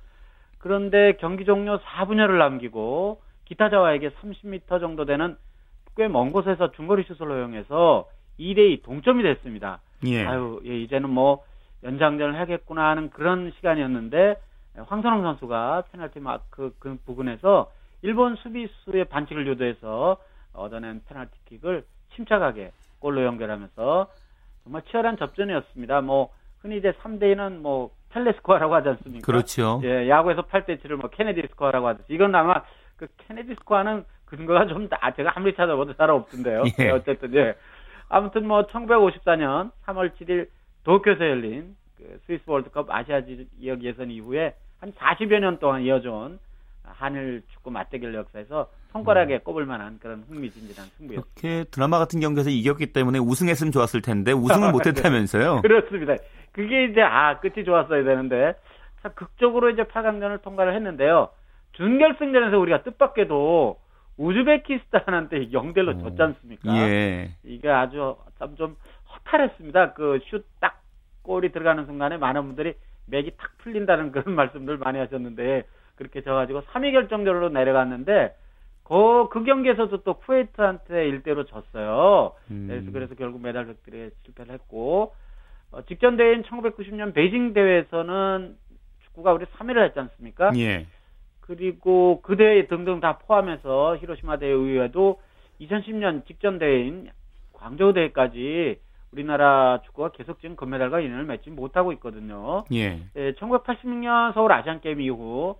[0.59, 5.37] 그런데 경기 종료 4분여를 남기고 기타자와에게 30m 정도 되는
[5.95, 8.07] 꽤 먼 곳에서 중거리 슛을 허용해서
[8.39, 9.79] 2대2 동점이 됐습니다.
[10.05, 10.23] 예.
[10.25, 11.43] 아유, 예, 이제는 뭐
[11.83, 14.35] 연장전을 해야겠구나 하는 그런 시간이었는데
[14.85, 17.71] 황선홍 선수가 페널티 마크 그 부근에서
[18.03, 20.17] 일본 수비수의 반칙을 유도해서
[20.53, 21.83] 얻어낸 페널티킥을
[22.15, 24.07] 침착하게 골로 연결하면서
[24.67, 26.01] 정말 치열한 접전이었습니다.
[26.01, 29.25] 뭐 흔히 이제 3대 2는 뭐 펠레 스코어라고 하지 않습니까?
[29.25, 29.81] 그렇죠.
[29.83, 32.61] 예, 야구에서 8대 7을 뭐 케네디 스코어라고 하듯이 이건 아마
[32.97, 36.63] 그 케네디 스코어는 근거가 좀 아, 제가 아무리 찾아봐도 잘 없던데요.
[36.79, 36.85] 예.
[36.85, 37.55] 예, 어쨌든 예.
[38.09, 40.49] 아무튼 뭐 1954년 3월 7일
[40.83, 46.39] 도쿄에서 열린 그 스위스 월드컵 아시아 지역 예선 이후에 한 40여 년 동안 이어져온
[46.83, 51.13] 한일 축구 맞대결 역사에서 손가락에 꼽을 만한 그런 흥미진진한 승부였습니다.
[51.43, 55.61] 이렇게 드라마 같은 경기에서 이겼기 때문에 우승했으면 좋았을 텐데 우승을 못했다면서요?
[55.63, 56.15] 그렇습니다.
[56.51, 58.53] 그게 이제 아 끝이 좋았어야 되는데
[59.03, 61.29] 자 극적으로 이제 8강전을 통과를 했는데요.
[61.73, 63.77] 준결승전에서 우리가 뜻밖에도
[64.17, 66.75] 우즈베키스탄한테 0대1로 졌지 않습니까?
[66.77, 67.31] 예.
[67.43, 68.75] 이게 아주 참 좀
[69.13, 69.93] 허탈했습니다.
[69.93, 70.81] 그 슛 딱
[71.21, 72.73] 골이 들어가는 순간에 많은 분들이
[73.07, 75.63] 맥이 탁 풀린다는 그런 말씀들 많이 하셨는데
[75.95, 78.33] 그렇게 져가지고 3위 결정전으로 내려갔는데
[78.87, 82.31] 그, 그 경기에서도 또 쿠웨이트한테 1대로 졌어요.
[82.49, 82.67] 음.
[82.69, 85.13] 그래서, 그래서 결국 메달 획득에 실패를 했고
[85.71, 88.55] 어, 직전 대회인 1990년 베이징 대회에서는
[89.03, 90.51] 축구가 우리 3위를 했지 않습니까?
[90.55, 90.85] 예.
[91.41, 95.19] 그리고 그 대회 등등 다 포함해서 히로시마 대회 이후에도
[95.59, 97.09] 2010년 직전 대회인
[97.53, 98.79] 광저우 대회까지
[99.11, 102.63] 우리나라 축구가 계속 지금 금메달과 인연을 맺지 못하고 있거든요.
[102.71, 103.01] 예.
[103.17, 105.57] 예, 1986년 서울 아시안 게임 이후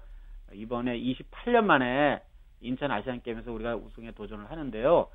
[0.53, 2.21] 이번에 28년 만에
[2.61, 5.07] 인천 아시안 게임에서 우리가 우승에 도전을 하는데요.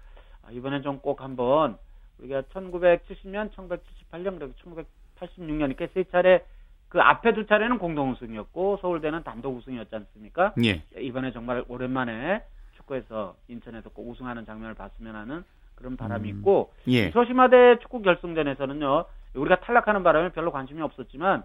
[0.44, 1.76] 아, 이번엔 좀 꼭 한번
[2.18, 4.52] 우리가 1970년, 1978년 그리고
[5.18, 6.44] 1986년 이렇게 세 차례
[6.88, 10.52] 그 앞에 두 차례는 공동 우승이었고 서울대는 단독 우승이었지 않습니까?
[10.64, 10.82] 예.
[11.00, 12.42] 이번에 정말 오랜만에
[12.76, 15.42] 축구에서 인천에서 꼭 우승하는 장면을 봤으면 하는
[15.74, 16.38] 그런 바람이 음.
[16.38, 17.08] 있고 예.
[17.08, 21.44] 히로시마대 축구 결승전에서는요 우리가 탈락하는 바람에 별로 관심이 없었지만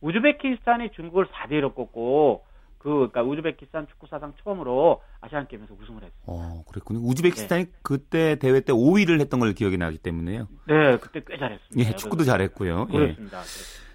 [0.00, 2.44] 우즈베키스탄이 중국을 4대 1로 꺾고
[2.78, 6.12] 그 그러니까 우즈베키스탄 축구 사상 처음으로 아시안 게임에서 우승을 했어요.
[6.26, 7.00] 어, 그랬군요.
[7.00, 10.48] 우즈베키스탄이 그때 대회 때 5위를 했던 걸 기억이 나기 때문에요.
[10.66, 11.90] 네, 그때 꽤 잘했습니다.
[11.90, 12.86] 예, 축구도 잘했고요.
[12.92, 12.96] 예.
[12.96, 13.40] 그렇습니다.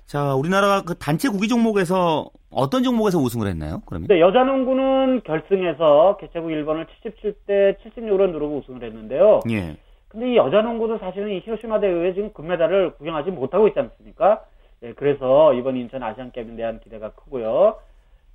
[0.05, 3.81] 자, 우리나라가 그 단체 구기 종목에서 어떤 종목에서 우승을 했나요?
[3.85, 4.07] 그러면?
[4.07, 9.39] 근데 여자 농구는 결승에서 개최국 일본을 77대 76으로 누르고 우승을 했는데요.
[9.49, 9.77] 예.
[10.09, 14.43] 근데 이 여자 농구도 사실은 이 히로시마 대회에 지금 금메달을 구경하지 못하고 있지 않습니까?
[14.83, 17.77] 예, 그래서 이번 인천 아시안 게임에 대한 기대가 크고요.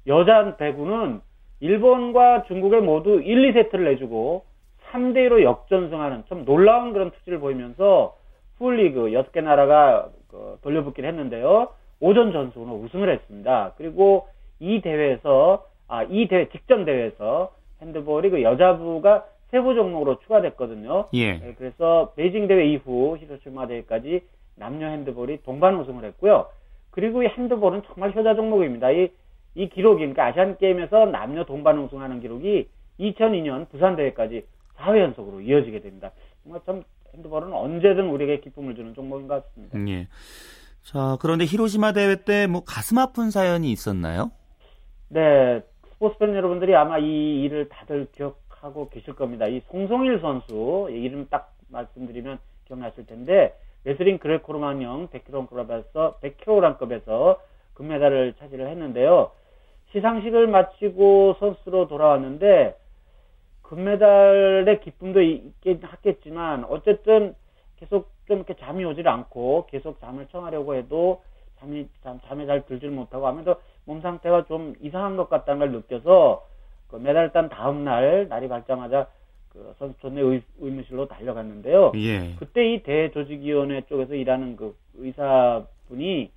[0.07, 1.21] 여자 배구는
[1.61, 4.45] 일본과 중국에 모두 1, 2세트를 내주고
[4.91, 8.17] 3대 1로 역전승하는 좀 놀라운 그런 투지를 보이면서
[8.59, 11.69] 풀리그 6개 나라가 그 돌려붙기를 했는데요.
[12.01, 13.73] 오전 전승으로 우승을 했습니다.
[13.77, 14.29] 그리고
[14.61, 21.07] 이 대회에서 아, 이 대회 직전 대회에서 핸드볼이 그 여자부가 세부 종목으로 추가됐거든요.
[21.15, 21.39] 예.
[21.39, 24.21] 네, 그래서 베이징 대회 이후 히로시마 대회까지
[24.57, 26.47] 남녀 핸드볼이 동반 우승을 했고요.
[26.91, 28.91] 그리고 이 핸드볼은 정말 효자 종목입니다.
[28.91, 29.09] 이,
[29.55, 32.69] 이 기록이, 그러니까 아시안 게임에서 남녀 동반 우승하는 기록이
[33.01, 36.13] 2002년 부산 대회까지 4회 연속으로 이어지게 됩니다.
[36.43, 36.83] 정말 참
[37.15, 39.79] 핸드볼은 언제든 우리에게 기쁨을 주는 종목인 것 같습니다.
[39.91, 40.07] 예.
[40.83, 44.31] 자, 그런데 히로시마 대회 때 뭐 가슴 아픈 사연이 있었나요?
[45.09, 49.47] 네, 스포츠 팬 여러분들이 아마 이 일을 다들 기억하고 계실 겁니다.
[49.47, 57.39] 이 송성일 선수, 이 이름 딱 말씀드리면 기억나실 텐데, 레슬링 그레코로망령 100kg급에서, 100kg급에서
[57.79, 59.31] 금메달을 차지를 했는데요.
[59.93, 62.77] 시상식을 마치고 선수로 돌아왔는데,
[63.63, 67.35] 금메달의 기쁨도 있긴 하겠지만, 어쨌든
[67.77, 71.23] 계속 좀 이렇게 잠이 오질 않고, 계속 잠을 청하려고 해도,
[71.61, 76.45] 잠이, 잠, 잠에 잘 들질 못하고 하면서 몸 상태가 좀 이상한 것 같다는 걸 느껴서,
[76.89, 79.07] 그 메달 딴 다음 날, 날이 밝자마자
[79.51, 81.93] 그 선수촌의 의, 의무실로 달려갔는데요.
[81.97, 82.35] 예.
[82.39, 86.31] 그때 이 대조직위원회 쪽에서 일하는 그 의사분이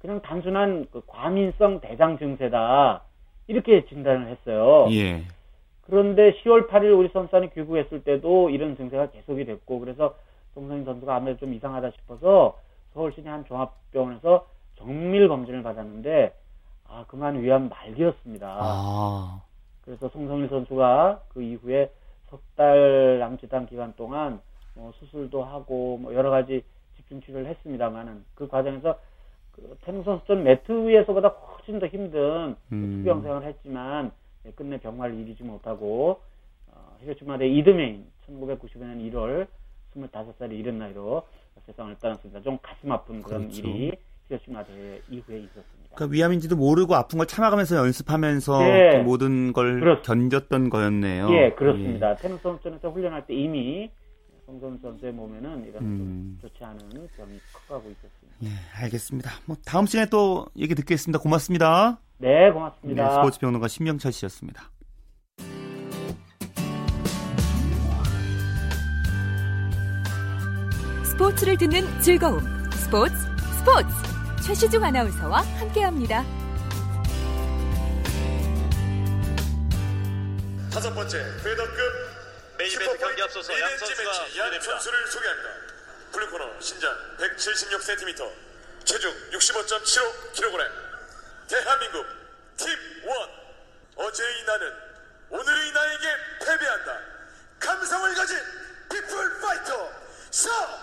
[0.00, 3.02] 그냥 단순한 그 과민성 대장 증세다.
[3.48, 4.88] 이렇게 진단을 했어요.
[4.92, 5.22] 예.
[5.82, 10.16] 그런데 10월 8일 우리 선수단이 귀국했을 때도 이런 증세가 계속이 됐고 그래서
[10.54, 12.58] 송성인 선수가 아무래도 좀 이상하다 싶어서
[12.92, 14.46] 서울 시내 한 종합병원에서
[14.78, 16.34] 정밀 검진을 받았는데
[16.88, 18.58] 아 그만 위암 말기였습니다.
[18.60, 19.42] 아.
[19.84, 21.90] 그래서 송성일 선수가 그 이후에
[22.30, 24.40] 석 달 남짓한 기간 동안
[24.74, 26.64] 뭐 수술도 하고 뭐 여러 가지
[26.96, 28.98] 집중 치료를 했습니다만은 그 과정에서
[29.56, 32.98] 그 태릉 선수촌 매트 위에서보다 훨씬 더 힘든 음.
[32.98, 34.12] 수병 생활을 했지만
[34.44, 36.20] 예, 끝내 병마를 이기지 못하고
[36.70, 39.46] 어, 히로시마 대 이듬해인 1995년 1월
[39.96, 41.22] 25살이 이른 나이로
[41.64, 42.42] 세상을 떠났습니다.
[42.42, 43.66] 좀 가슴 아픈 그런 그렇죠.
[43.66, 43.92] 일이
[44.28, 45.94] 히로시마 대회 이후에 있었습니다.
[45.94, 48.90] 그러니까 위암인지도 모르고 아픈 걸 참아가면서 연습하면서 네.
[48.92, 50.38] 그 모든 걸 그렇습니다.
[50.38, 51.28] 견뎠던 거였네요.
[51.30, 52.14] 예, 그렇습니다.
[52.16, 53.90] 태릉 선수촌에서 훈련할 때 이미
[54.46, 56.38] 송선 선수의 몸에는 이런 음.
[56.40, 56.78] 좀 좋지 않은
[57.16, 58.36] 점이 커가고 있었습니다.
[58.44, 59.30] 예, 알겠습니다.
[59.44, 61.18] 뭐 다음 시간에 또 얘기 듣겠습니다.
[61.18, 61.98] 고맙습니다.
[62.18, 63.08] 네, 고맙습니다.
[63.08, 64.70] 네, 스포츠 평론가 신명철 씨였습니다.
[71.04, 72.40] 스포츠를 듣는 즐거움.
[72.72, 73.14] 스포츠,
[73.58, 73.88] 스포츠.
[74.46, 76.22] 최시중 아나운서와 함께합니다.
[80.70, 82.05] 다섯 번째 페더급
[82.58, 84.04] 메인 이벤트 경기 앞서서 양 선수가
[84.36, 84.60] 양.
[84.60, 85.50] 선수를 소개합니다.
[86.12, 88.32] blue corner 신장 176cm,
[88.84, 90.70] 체중 65.75kg.
[91.48, 92.06] 대한민국
[92.56, 93.30] 팀1
[93.96, 94.72] 어제의 나는
[95.30, 97.00] 오늘의 나에게 패배한다.
[97.60, 98.38] 감성을 가진
[98.90, 99.92] people fighter
[100.30, 100.76] 서두아!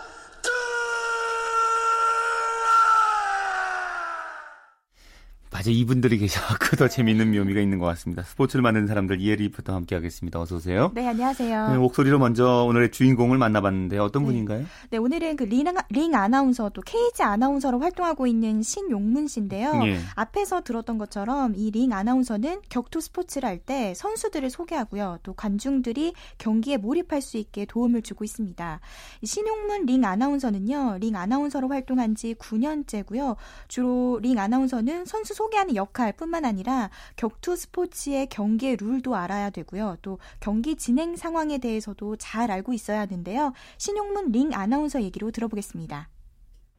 [5.53, 8.23] 맞아 이분들이 계셔서 더 재밌는 묘미가 있는 것 같습니다.
[8.23, 10.41] 스포츠를 만드는 사람들 이혜리 리포터 함께하겠습니다.
[10.41, 10.91] 어서 오세요.
[10.95, 11.69] 네, 안녕하세요.
[11.69, 14.27] 네, 목소리로 먼저 오늘의 주인공을 만나봤는데 어떤 네.
[14.29, 14.65] 분인가요?
[14.89, 19.79] 네, 오늘은 그 링, 링 아나운서 또 케이지 아나운서로 활동하고 있는 신용문 씨인데요.
[19.85, 19.99] 예.
[20.15, 25.19] 앞에서 들었던 것처럼 이 링 아나운서는 격투 스포츠를 할 때 선수들을 소개하고요.
[25.23, 28.79] 또 관중들이 경기에 몰입할 수 있게 도움을 주고 있습니다.
[29.21, 30.97] 이 신용문 링 아나운서는요.
[30.99, 33.35] 링 아나운서로 활동한 지 9년째고요.
[33.67, 39.97] 주로 링 아나운서는 선수 소개하는 역할뿐만 아니라 격투 스포츠의 경기의 룰도 알아야 되고요.
[40.01, 43.53] 또 경기 진행 상황에 대해서도 잘 알고 있어야 하는데요.
[43.77, 46.09] 신용문 링 아나운서 얘기로 들어보겠습니다.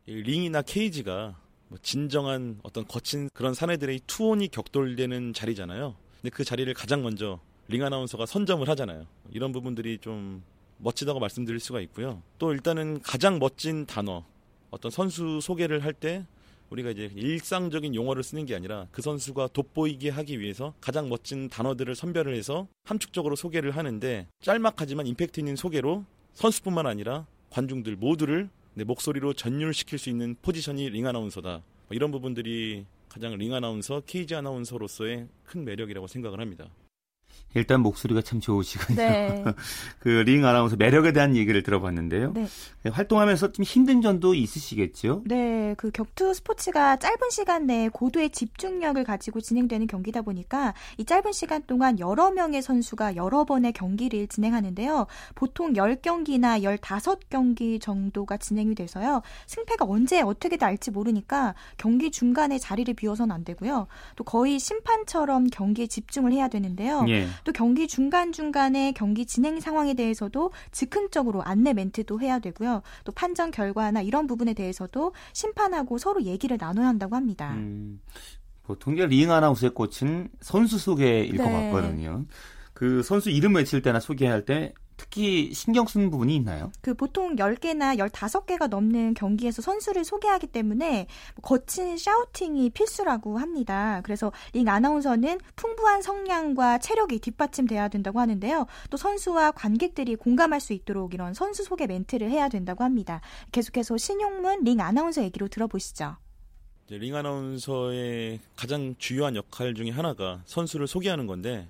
[0.07, 1.37] 이 링이나 케이지가
[1.69, 5.95] 뭐 진정한 어떤 거친 그런 사내들의 투혼이 격돌되는 자리잖아요.
[6.23, 9.07] 근데 그 자리를 가장 먼저 링 아나운서가 선점을 하잖아요.
[9.31, 10.43] 이런 부분들이 좀
[10.79, 12.23] 멋지다고 말씀드릴 수가 있고요.
[12.39, 14.25] 또 일단은 가장 멋진 단어,
[14.71, 16.27] 어떤 선수 소개를 할 때
[16.71, 21.95] 우리가 이제 일상적인 용어를 쓰는 게 아니라 그 선수가 돋보이게 하기 위해서 가장 멋진 단어들을
[21.95, 29.35] 선별을 해서 함축적으로 소개를 하는데 짤막하지만 임팩트 있는 소개로 선수뿐만 아니라 관중들 모두를 내 목소리로
[29.35, 31.51] 전율시킬 수 있는 포지션이 링 아나운서다.
[31.51, 36.69] 뭐 이런 부분들이 가장 링 아나운서, 케이지 아나운서로서의 큰 매력이라고 생각을 합니다.
[37.55, 38.97] 일단 목소리가 참 좋으시군요.
[38.97, 39.45] 네.
[40.01, 42.33] 그링 아나운서 매력에 대한 얘기를 들어봤는데요.
[42.35, 42.47] 네.
[42.91, 45.23] 활동하면서 좀 힘든 점도 있으시겠죠?
[45.25, 51.33] 네, 그 격투 스포츠가 짧은 시간 내에 고도의 집중력을 가지고 진행되는 경기다 보니까 이 짧은
[51.33, 55.07] 시간 동안 여러 명의 선수가 여러 번의 경기를 진행하는데요.
[55.35, 59.23] 보통 10경기나 15경기 정도가 진행이 돼서요.
[59.47, 63.87] 승패가 언제 어떻게 날지 모르니까 경기 중간에 자리를 비워서는 안 되고요.
[64.17, 67.05] 또 거의 심판처럼 경기에 집중을 해야 되는데요.
[67.09, 67.24] 예.
[67.45, 72.83] 또 경기 중간 중간에 경기 진행 상황에 대해서도 즉흥적으로 안내 멘트도 해야 되고요.
[73.05, 77.53] 또 판정 결과나 이런 부분에 대해서도 심판하고 서로 얘기를 나눠야 한다고 합니다.
[77.55, 78.01] 음,
[78.63, 81.71] 보통 이제 링 아나운서의 꽃은 선수 소개일 것 네.
[81.71, 82.25] 같거든요.
[82.73, 86.71] 그 선수 이름 외칠 때나 소개할 때 특히 신경 쓰는 부분이 있나요?
[86.81, 91.07] 그 보통 10개나 15개가 넘는 경기에서 선수를 소개하기 때문에
[91.43, 94.01] 거친 샤우팅이 필수라고 합니다.
[94.05, 98.67] 그래서 링 아나운서는 풍부한 성량과 체력이 뒷받침돼야 된다고 하는데요.
[98.91, 103.21] 또 선수와 관객들이 공감할 수 있도록 이런 선수 소개 멘트를 해야 된다고 합니다.
[103.53, 106.17] 계속해서 신용문 링 아나운서 얘기로 들어보시죠.
[106.91, 111.67] 링 아나운서의 가장 주요한 역할 중에 하나가 선수를 소개하는 건데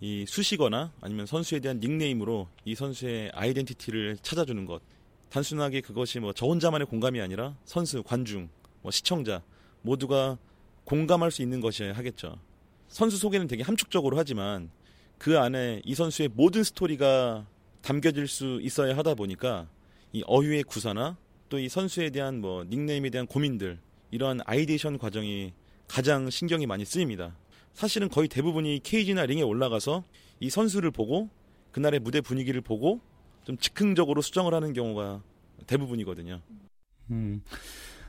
[0.00, 4.82] 이 수식어나 아니면 선수에 대한 닉네임으로 이 선수의 아이덴티티를 찾아주는 것.
[5.30, 8.48] 단순하게 그것이 뭐 저 혼자만의 공감이 아니라 선수, 관중,
[8.82, 9.42] 뭐 시청자
[9.82, 10.38] 모두가
[10.84, 12.38] 공감할 수 있는 것이어야 하겠죠.
[12.88, 14.70] 선수 소개는 되게 함축적으로 하지만
[15.18, 17.46] 그 안에 이 선수의 모든 스토리가
[17.82, 19.68] 담겨질 수 있어야 하다 보니까
[20.12, 21.16] 이 어휘의 구사나
[21.48, 23.78] 또 이 선수에 대한 뭐 닉네임에 대한 고민들
[24.10, 25.52] 이러한 ideation 과정이
[25.88, 27.36] 가장 신경이 많이 쓰입니다.
[27.76, 30.02] 사실은 거의 대부분이 케이지나 링에 올라가서
[30.40, 31.28] 이 선수를 보고
[31.72, 33.00] 그날의 무대 분위기를 보고
[33.44, 35.22] 좀 즉흥적으로 수정을 하는 경우가
[35.66, 36.40] 대부분이거든요.
[37.10, 37.42] 음.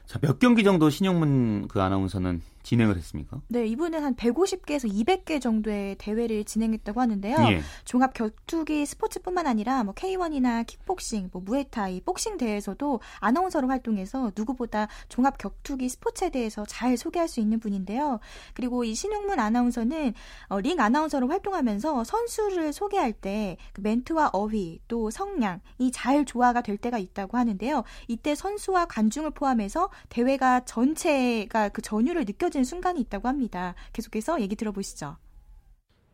[0.06, 3.42] 자, 몇 경기 정도 신용문 그 아나운서는 진행을 했습니까?
[3.48, 7.38] 네, 이분은 한 150개에서 200개 정도의 대회를 진행했다고 하는데요.
[7.52, 7.62] 예.
[7.86, 15.38] 종합 격투기 스포츠뿐만 아니라 뭐 K1이나 킥복싱, 뭐 무에타이, 복싱 대회에서도 아나운서로 활동해서 누구보다 종합
[15.38, 18.20] 격투기 스포츠에 대해서 잘 소개할 수 있는 분인데요.
[18.54, 20.14] 그리고 이 신용문 아나운서는
[20.50, 26.78] 어, 링 아나운서로 활동하면서 선수를 소개할 때 그 멘트와 어휘, 또 성량이 잘 조화가 될
[26.78, 27.84] 때가 있다고 하는데요.
[28.08, 33.76] 이때 선수와 관중을 포함해서 대회가 전체가 그 전율을 느껴지 는 순간이 있다고 합니다.
[33.94, 35.18] 계속해서 얘기 들어보시죠.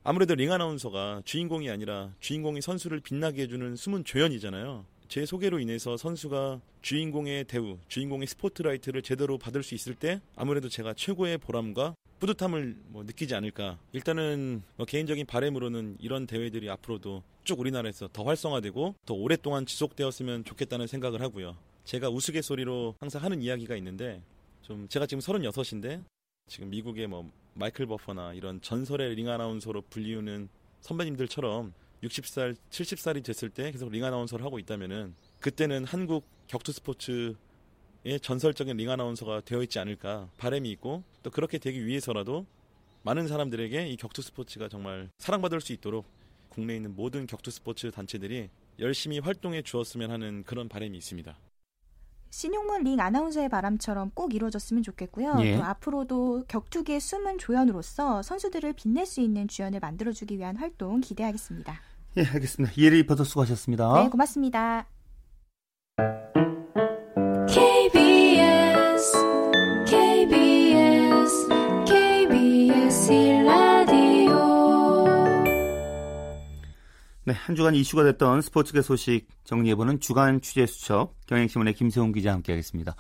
[0.03, 4.86] 아무래도 링 아나운서가 주인공이 아니라 주인공이 선수를 빛나게 해주는 숨은 조연이잖아요.
[5.08, 10.93] 제 소개로 인해서 선수가 주인공의 대우, 주인공의 스포트라이트를 제대로 받을 수 있을 때 아무래도 제가
[10.95, 13.79] 최고의 보람과 뿌듯함을 뭐 느끼지 않을까.
[13.93, 20.88] 일단은 뭐 개인적인 바램으로는 이런 대회들이 앞으로도 쭉 우리나라에서 더 활성화되고 더 오랫동안 지속되었으면 좋겠다는
[20.88, 21.56] 생각을 하고요.
[21.86, 24.21] 제가 우스갯소리로 항상 하는 이야기가 있는데
[24.62, 26.03] 좀 제가 지금 36인데
[26.53, 30.49] 지금 미국의 뭐 마이클 버퍼나 이런 전설의 링 아나운서로 불리우는
[30.82, 37.36] 선배님들처럼 60살, 70살이 됐을 때 계속 링 아나운서를 하고 있다면은 그때는 한국 격투 스포츠의
[38.21, 42.45] 전설적인 링 아나운서가 되어 있지 않을까 바람이 있고 또 그렇게 되기 위해서라도
[43.01, 46.06] 많은 사람들에게 이 격투 스포츠가 정말 사랑받을 수 있도록
[46.49, 51.36] 국내에 있는 모든 격투 스포츠 단체들이 열심히 활동해 주었으면 하는 그런 바람이 있습니다.
[52.34, 55.36] 신용문 링 아나운서의 바람처럼 꼭 이루어졌으면 좋겠고요.
[55.41, 55.56] 예.
[55.56, 61.80] 또 앞으로도 격투기의 숨은 조연으로서 선수들을 빛낼 수 있는 주연을 만들어주기 위한 활동 기대하겠습니다.
[62.17, 62.74] 예, 알겠습니다.
[62.76, 64.02] 이혜리 리포터 수고하셨습니다.
[64.02, 64.88] 네, 고맙습니다.
[77.26, 82.96] 네, 한 주간 이슈가 됐던 스포츠계 소식 정리해보는 주간 취재 수첩 경향신문의 김세훈 기자 함께하겠습니다.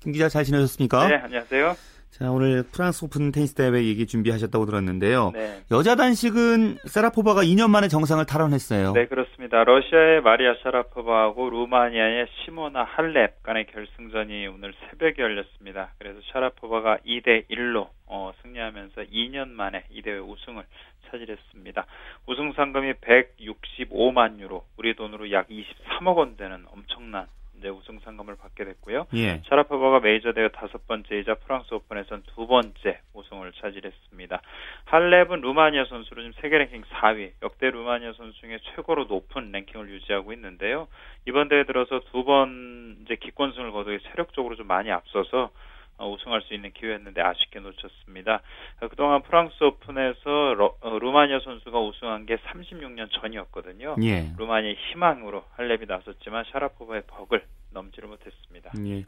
[0.00, 1.08] 김 기자 잘 지내셨습니까?
[1.08, 1.76] 네, 안녕하세요.
[2.18, 5.32] 자, 오늘 프랑스 오픈 테니스 대회 얘기 준비하셨다고 들었는데요.
[5.34, 5.60] 네.
[5.70, 8.94] 여자 단식은 세라포바가 2년 만에 정상을 탈환했어요.
[8.94, 9.62] 네, 그렇습니다.
[9.64, 15.92] 러시아의 마리아 샤라포바하고 루마니아의 시모나 할렙 간의 결승전이 오늘 새벽에 열렸습니다.
[15.98, 20.64] 그래서 샤라포바가 2대 1로 어, 승리하면서 2년 만에 이 대회 우승을
[21.10, 21.84] 차지했습니다.
[22.26, 27.26] 우승 상금이 165만 유로, 우리 돈으로 약 23억 원 되는 엄청난
[27.58, 29.06] 이제 우승 상금을 받게 됐고요.
[29.14, 29.42] 예.
[29.48, 34.42] 샤라포바가 메이저 대회 다섯 번째이자 프랑스 오픈에선 두 번째 우승을 차지했습니다.
[34.84, 40.32] 할렙은 루마니아 선수로 지금 세계 랭킹 4위, 역대 루마니아 선수 중에 최고로 높은 랭킹을 유지하고
[40.32, 40.88] 있는데요.
[41.26, 45.50] 이번 대회 들어서 두 번 이제 기권승을 거두기 세력적으로 좀 많이 앞서서 어,
[46.04, 48.42] 우승할 수 있는 기회였는데 아쉽게 놓쳤습니다.
[48.82, 53.96] 어, 그동안 프랑스 오픈에서 러- 어, 루마니아 선수가 우승한 게 36년 전이었거든요.
[54.02, 54.26] 예.
[54.36, 58.72] 루마니아의 희망으로 할렙이 나섰지만 샤라포바의 벽을 넘지를 못했습니다.
[58.86, 59.04] 예.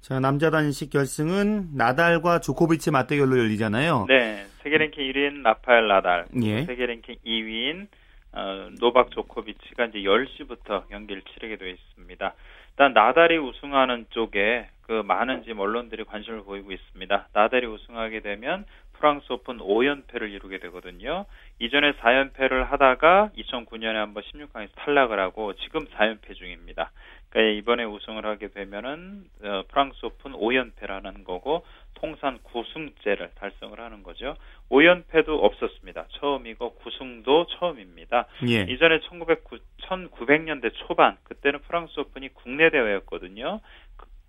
[0.00, 4.06] 자, 남자 단식 결승은 나달과 조코비치 맞대결로 열리잖아요.
[4.08, 6.64] 네, 세계 랭킹 1위인 라파엘 나달, 예.
[6.64, 7.88] 세계 랭킹 2위인
[8.32, 12.34] 어, 노박 조코비치가 이제 10시부터 경기를 치르게 되어 있습니다.
[12.70, 17.28] 일단 나달이 우승하는 쪽에 그 많은 지금 언론들이 관심을 보이고 있습니다.
[17.32, 21.26] 나달이 우승하게 되면 프랑스 오픈 5연패를 이루게 되거든요.
[21.60, 26.90] 이전에 4연패를 하다가 2009년에 한번 16강에서 탈락을 하고 지금 4연패 중입니다.
[27.28, 34.34] 그러니까 이번에 우승을 하게 되면은 어, 프랑스 오픈 5연패라는 거고 통산 9승째를 달성을 하는 거죠.
[34.70, 36.06] 5연패도 없었습니다.
[36.18, 38.26] 처음이고 9승도 처음입니다.
[38.48, 38.62] 예.
[38.62, 43.60] 이전에 1909, 1900년대 초반 그때는 프랑스 오픈이 국내 대회였거든요.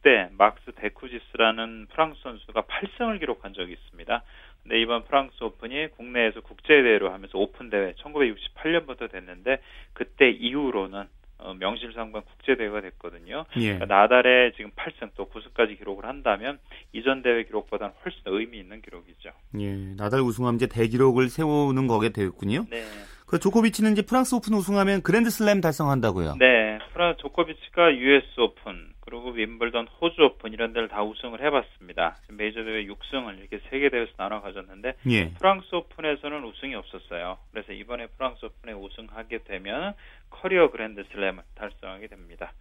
[0.01, 4.23] 그때 막스 데쿠지스라는 프랑스 선수가 8승을 기록한 적이 있습니다.
[4.63, 9.61] 근데 이번 프랑스 오픈이 국내에서 국제 대회로 하면서 오픈 대회 1968년부터 됐는데
[9.93, 11.05] 그때 이후로는
[11.37, 13.45] 어, 명실상부한 국제 대회가 됐거든요.
[13.57, 13.73] 예.
[13.73, 16.59] 그러니까 나달의 지금 8승 또 9승까지 기록을 한다면
[16.93, 19.31] 이전 대회 기록보다는 훨씬 더 의미 있는 기록이죠.
[19.59, 19.75] 예.
[19.97, 22.65] 나달 우승하면 이제 대기록을 세우는 거게 되겠군요.
[22.69, 22.83] 네.
[23.25, 26.35] 그 조코비치는 이제 프랑스 오픈 우승하면 그랜드슬램 달성한다고요.
[26.37, 32.17] 네, 프라 조코비치가 US 오픈 그리고 윔블던, 호주 오픈 이런 데를 다 우승을 해봤습니다.
[32.29, 35.31] 메이저 대회 6승을 이렇게 세계 대회에서 나눠 가졌는데 예.
[35.33, 37.37] 프랑스 오픈에서는 우승이 없었어요.
[37.51, 39.93] 그래서 이번에 프랑스 오픈에 우승하게 되면
[40.29, 42.53] 커리어 그랜드슬램을 달성하게 됩니다.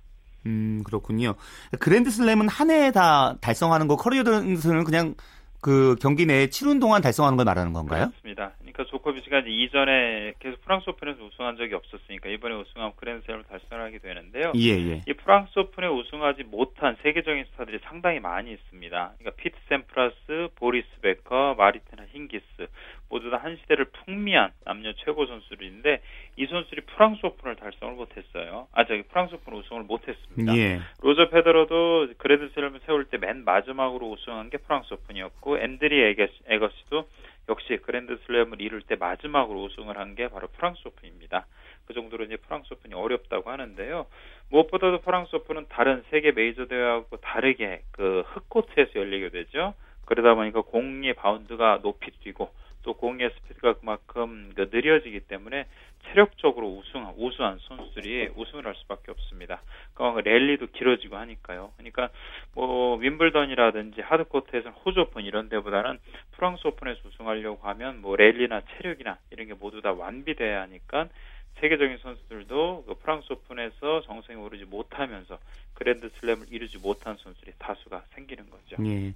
[0.47, 1.35] 음, 그렇군요.
[1.79, 5.15] 그랜드슬램은 한 해에 다 달성하는 거, 커리어 등수는 그냥
[5.61, 8.09] 그 경기 내에 치른 동안 달성하는 걸 말하는 건가요?
[8.09, 8.53] 그렇습니다.
[8.61, 14.53] 그러니까 조코비치가 이전에 계속 프랑스 오픈에서 우승한 적이 없었으니까 이번에 우승하면 그랜드슬램을 달성하게 되는데요.
[14.57, 15.03] 예, 예.
[15.07, 19.13] 이 프랑스 오픈에 우승하지 못한 세계적인 스타들이 상당히 많이 있습니다.
[19.19, 22.45] 그러니까 피트 샘프라스, 보리스 베커, 마르티나 힝기스
[23.11, 26.01] 모두 다 한 시대를 풍미한 남녀 최고 선수들인데
[26.37, 28.69] 이 선수들이 프랑스 오픈을 달성을 못했어요.
[28.73, 30.57] 아 저기 프랑스 오픈 우승을 못했습니다.
[30.57, 30.81] 예.
[31.03, 37.09] 로저 페더러도 그랜드슬램을 세울 때 맨 마지막으로 우승한 게 프랑스 오픈이었고 앤드리 애거시, 애거시도
[37.49, 41.47] 역시 그랜드 슬램을 이룰 때 마지막으로 우승을 한 게 바로 프랑스 오픈입니다.
[41.87, 44.07] 그 정도로 이제 프랑스 오픈이 어렵다고 하는데요.
[44.51, 49.75] 무엇보다도 프랑스 오픈은 다른 세계 메이저 대회하고 다르게 그 흙코트에서 열리게 되죠.
[50.05, 52.51] 그러다 보니까 공의 바운드가 높이 뛰고
[52.83, 55.67] 또 공의 스피드가 그만큼 그 느려지기 때문에
[56.09, 59.63] 체력적으로 우승 우수한 선수들이 우승을 할 수밖에 없습니다.
[59.95, 61.73] 그러니까 랠리도 길어지고 하니까요.
[61.77, 62.09] 그러니까
[62.55, 65.99] 뭐 윔블던이라든지 하드코트에서는 호주 오픈 이런 데보다는
[66.33, 71.09] 프랑스 오픈에서 우승하려고 하면 뭐 랠리나 체력이나 이런 게 모두 다 완비돼야 하니까
[71.61, 75.39] 세계적인 선수들도 그 프랑스 오픈에서 정상에 오르지 못하면서
[75.75, 78.77] 그랜드 슬램을 이루지 못한 선수들이 다수가 생기는 거죠.
[78.85, 79.15] 예.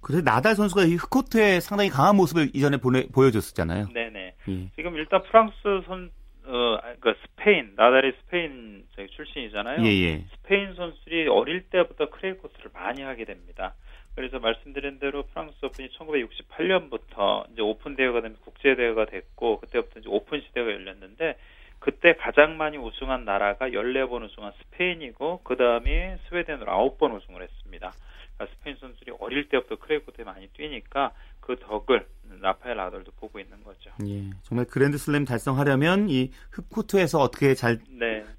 [0.00, 3.88] 그래서 나달 선수가 이 흙코트에 상당히 강한 모습을 이전에 보내, 보여줬었잖아요.
[3.92, 4.34] 네네.
[4.48, 4.70] 예.
[4.76, 6.10] 지금 일단 프랑스 선
[6.44, 9.84] 어, 그 스페인 나달이 스페인 출신이잖아요.
[9.84, 10.24] 예, 예.
[10.36, 13.74] 스페인 선수들이 어릴 때부터 클레이 코트를 많이 하게 됩니다.
[14.14, 20.08] 그래서 말씀드린 대로 프랑스 오픈이 1968년부터 이제 오픈 대회가 되면 국제 대회가 됐고 그때부터 이제
[20.08, 21.36] 오픈 시대가 열렸는데
[21.78, 27.92] 그때 가장 많이 우승한 나라가 14번 우승한 스페인이고 그다음에 스웨덴으로 9번 우승을 했습니다.
[28.36, 32.06] 그러니까 스페인 선수들이 어릴 때부터 클레이 코트에 많이 뛰니까 그 덕을
[32.40, 33.90] 라파엘 나달도 보고 있는 거죠.
[34.06, 37.78] 예, 정말 그랜드슬램 달성하려면 이 흙코트에서 어떻게 잘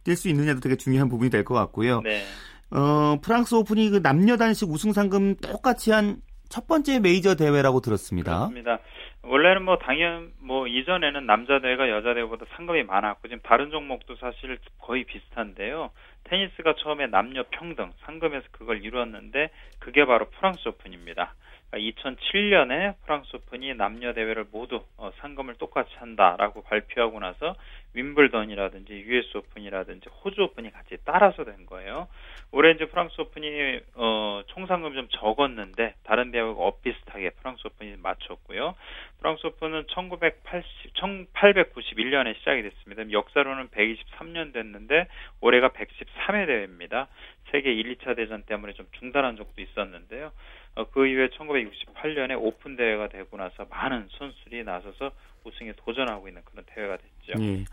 [0.03, 0.29] 뛸수 네.
[0.29, 2.01] 있느냐도 되게 중요한 부분이 될 것 같고요.
[2.01, 2.23] 네.
[2.69, 8.47] 어, 프랑스 오픈이 그 남녀 단식 우승 상금 똑같이 한 첫 번째 메이저 대회라고 들었습니다.
[8.47, 8.79] 그렇습니다.
[9.27, 14.57] 원래는 뭐 당연 뭐 이전에는 남자 대회가 여자 대회보다 상금이 많았고 지금 다른 종목도 사실
[14.79, 15.91] 거의 비슷한데요.
[16.23, 19.49] 테니스가 처음에 남녀 평등 상금에서 그걸 이루었는데
[19.79, 21.33] 그게 바로 프랑스 오픈입니다.
[21.73, 27.55] 2007년에 프랑스 오픈이 남녀 대회를 모두 어, 상금을 똑같이 한다라고 발표하고 나서
[27.97, 32.07] 윔블던이라든지 US 오픈이라든지 호주 오픈이 같이 따라서 된 거예요.
[32.51, 38.75] 올해 이제 프랑스 오픈이 어, 총 상금 좀 적었는데 다른 대회가 엇비슷하게 프랑스 오픈이 맞췄고요.
[39.19, 43.11] 프랑스 오픈은 1980, 1891년에 시작이 됐습니다.
[43.11, 45.07] 역사로는 123년 됐는데
[45.41, 47.07] 올해가 113회 대회입니다.
[47.51, 50.31] 세계 1, 2차 대전 때문에 좀 중단한 적도 있었는데요.
[50.77, 55.11] 어, 그 이후에 1968년에 오픈 대회가 되고 나서 많은 선수들이 나서서
[55.43, 57.41] 우승에 도전하고 있는 그런 대회가 됐죠.
[57.41, 57.63] 예.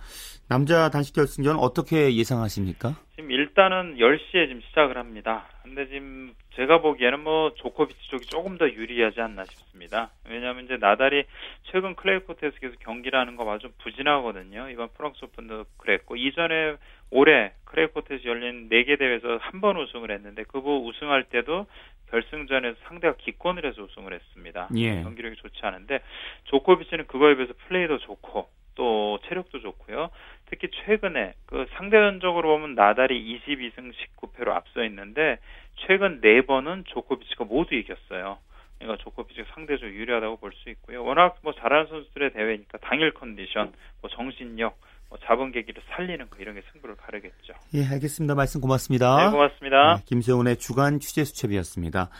[0.49, 2.95] 남자 단식 결승전 어떻게 예상하십니까?
[3.17, 5.47] 지금 일단은 10시에 지금 시작을 합니다.
[5.63, 10.11] 근데 지금 제가 보기에는 뭐 조코비치 쪽이 조금 더 유리하지 않나 싶습니다.
[10.29, 11.25] 왜냐하면 이제 나달이
[11.65, 14.71] 최근 클레이 코트에서 계속 경기를 하는 거 봐도 좀 부진하거든요.
[14.71, 16.77] 이번 프랑스 오픈도 그랬고 이전에
[17.11, 21.67] 올해 클레이 코트에서 열린 4개 대회에서 한 번 우승을 했는데 그거 우승할 때도
[22.15, 24.69] 결승전에서 상대가 기권을 해서 우승을 했습니다.
[24.77, 25.03] 예.
[25.03, 26.01] 경기력이 좋지 않은데
[26.45, 30.11] 조코비치는 그거에 비해서 플레이도 좋고 또 체력도 좋고요.
[30.47, 35.39] 특히 최근에 그 상대전적으로 보면 나달이 22승 19패로 앞서 있는데
[35.87, 38.39] 최근 네 번은 조코비치가 모두 이겼어요.
[38.79, 41.05] 그러니까 조코비치가 상대적으로 유리하다고 볼 수 있고요.
[41.05, 44.77] 워낙 뭐 잘하는 선수들의 대회니까 당일 컨디션, 뭐 정신력,
[45.15, 47.55] 뭐 잡은 계기를 살리는 거 이런 게 승부를 가르겠죠.
[47.75, 48.35] 예, 알겠습니다.
[48.35, 49.25] 말씀 고맙습니다.
[49.25, 49.95] 네, 고맙습니다.
[49.95, 52.11] 네, 김세훈의 주간 취재 수첩이었습니다.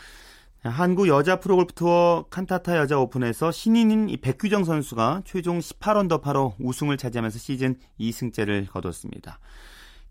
[0.63, 7.37] 한국 여자 프로골프 투어 칸타타 여자 오픈에서 신인인 이 백규정 선수가 최종 18언더파로 우승을 차지하면서
[7.37, 9.39] 시즌 2승째를 거뒀습니다.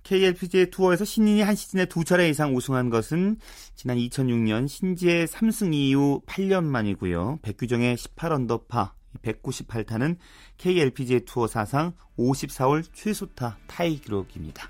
[0.03, 3.39] KLPGA 투어에서 신인이 한 시즌에 두 차례 이상 우승한 것은
[3.74, 7.39] 지난 2006년 신지의 3승 이후 8년 만이고요.
[7.41, 8.91] 백규정의 18언더파
[9.25, 10.16] 198타는
[10.59, 14.68] KLPGA 투어 사상 54홀 최소타 타이 기록입니다.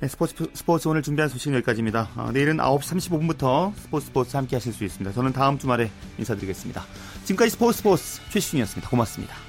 [0.00, 2.10] 네, 스포츠, 스포츠 오늘 준비한 소식은 여기까지입니다.
[2.16, 5.12] 어, 내일은 9시 35분부터 스포츠 스포츠 함께 하실 수 있습니다.
[5.14, 6.84] 저는 다음 주말에 인사드리겠습니다.
[7.24, 8.90] 지금까지 스포츠 스포츠 최시준이었습니다.
[8.90, 9.45] 고맙습니다.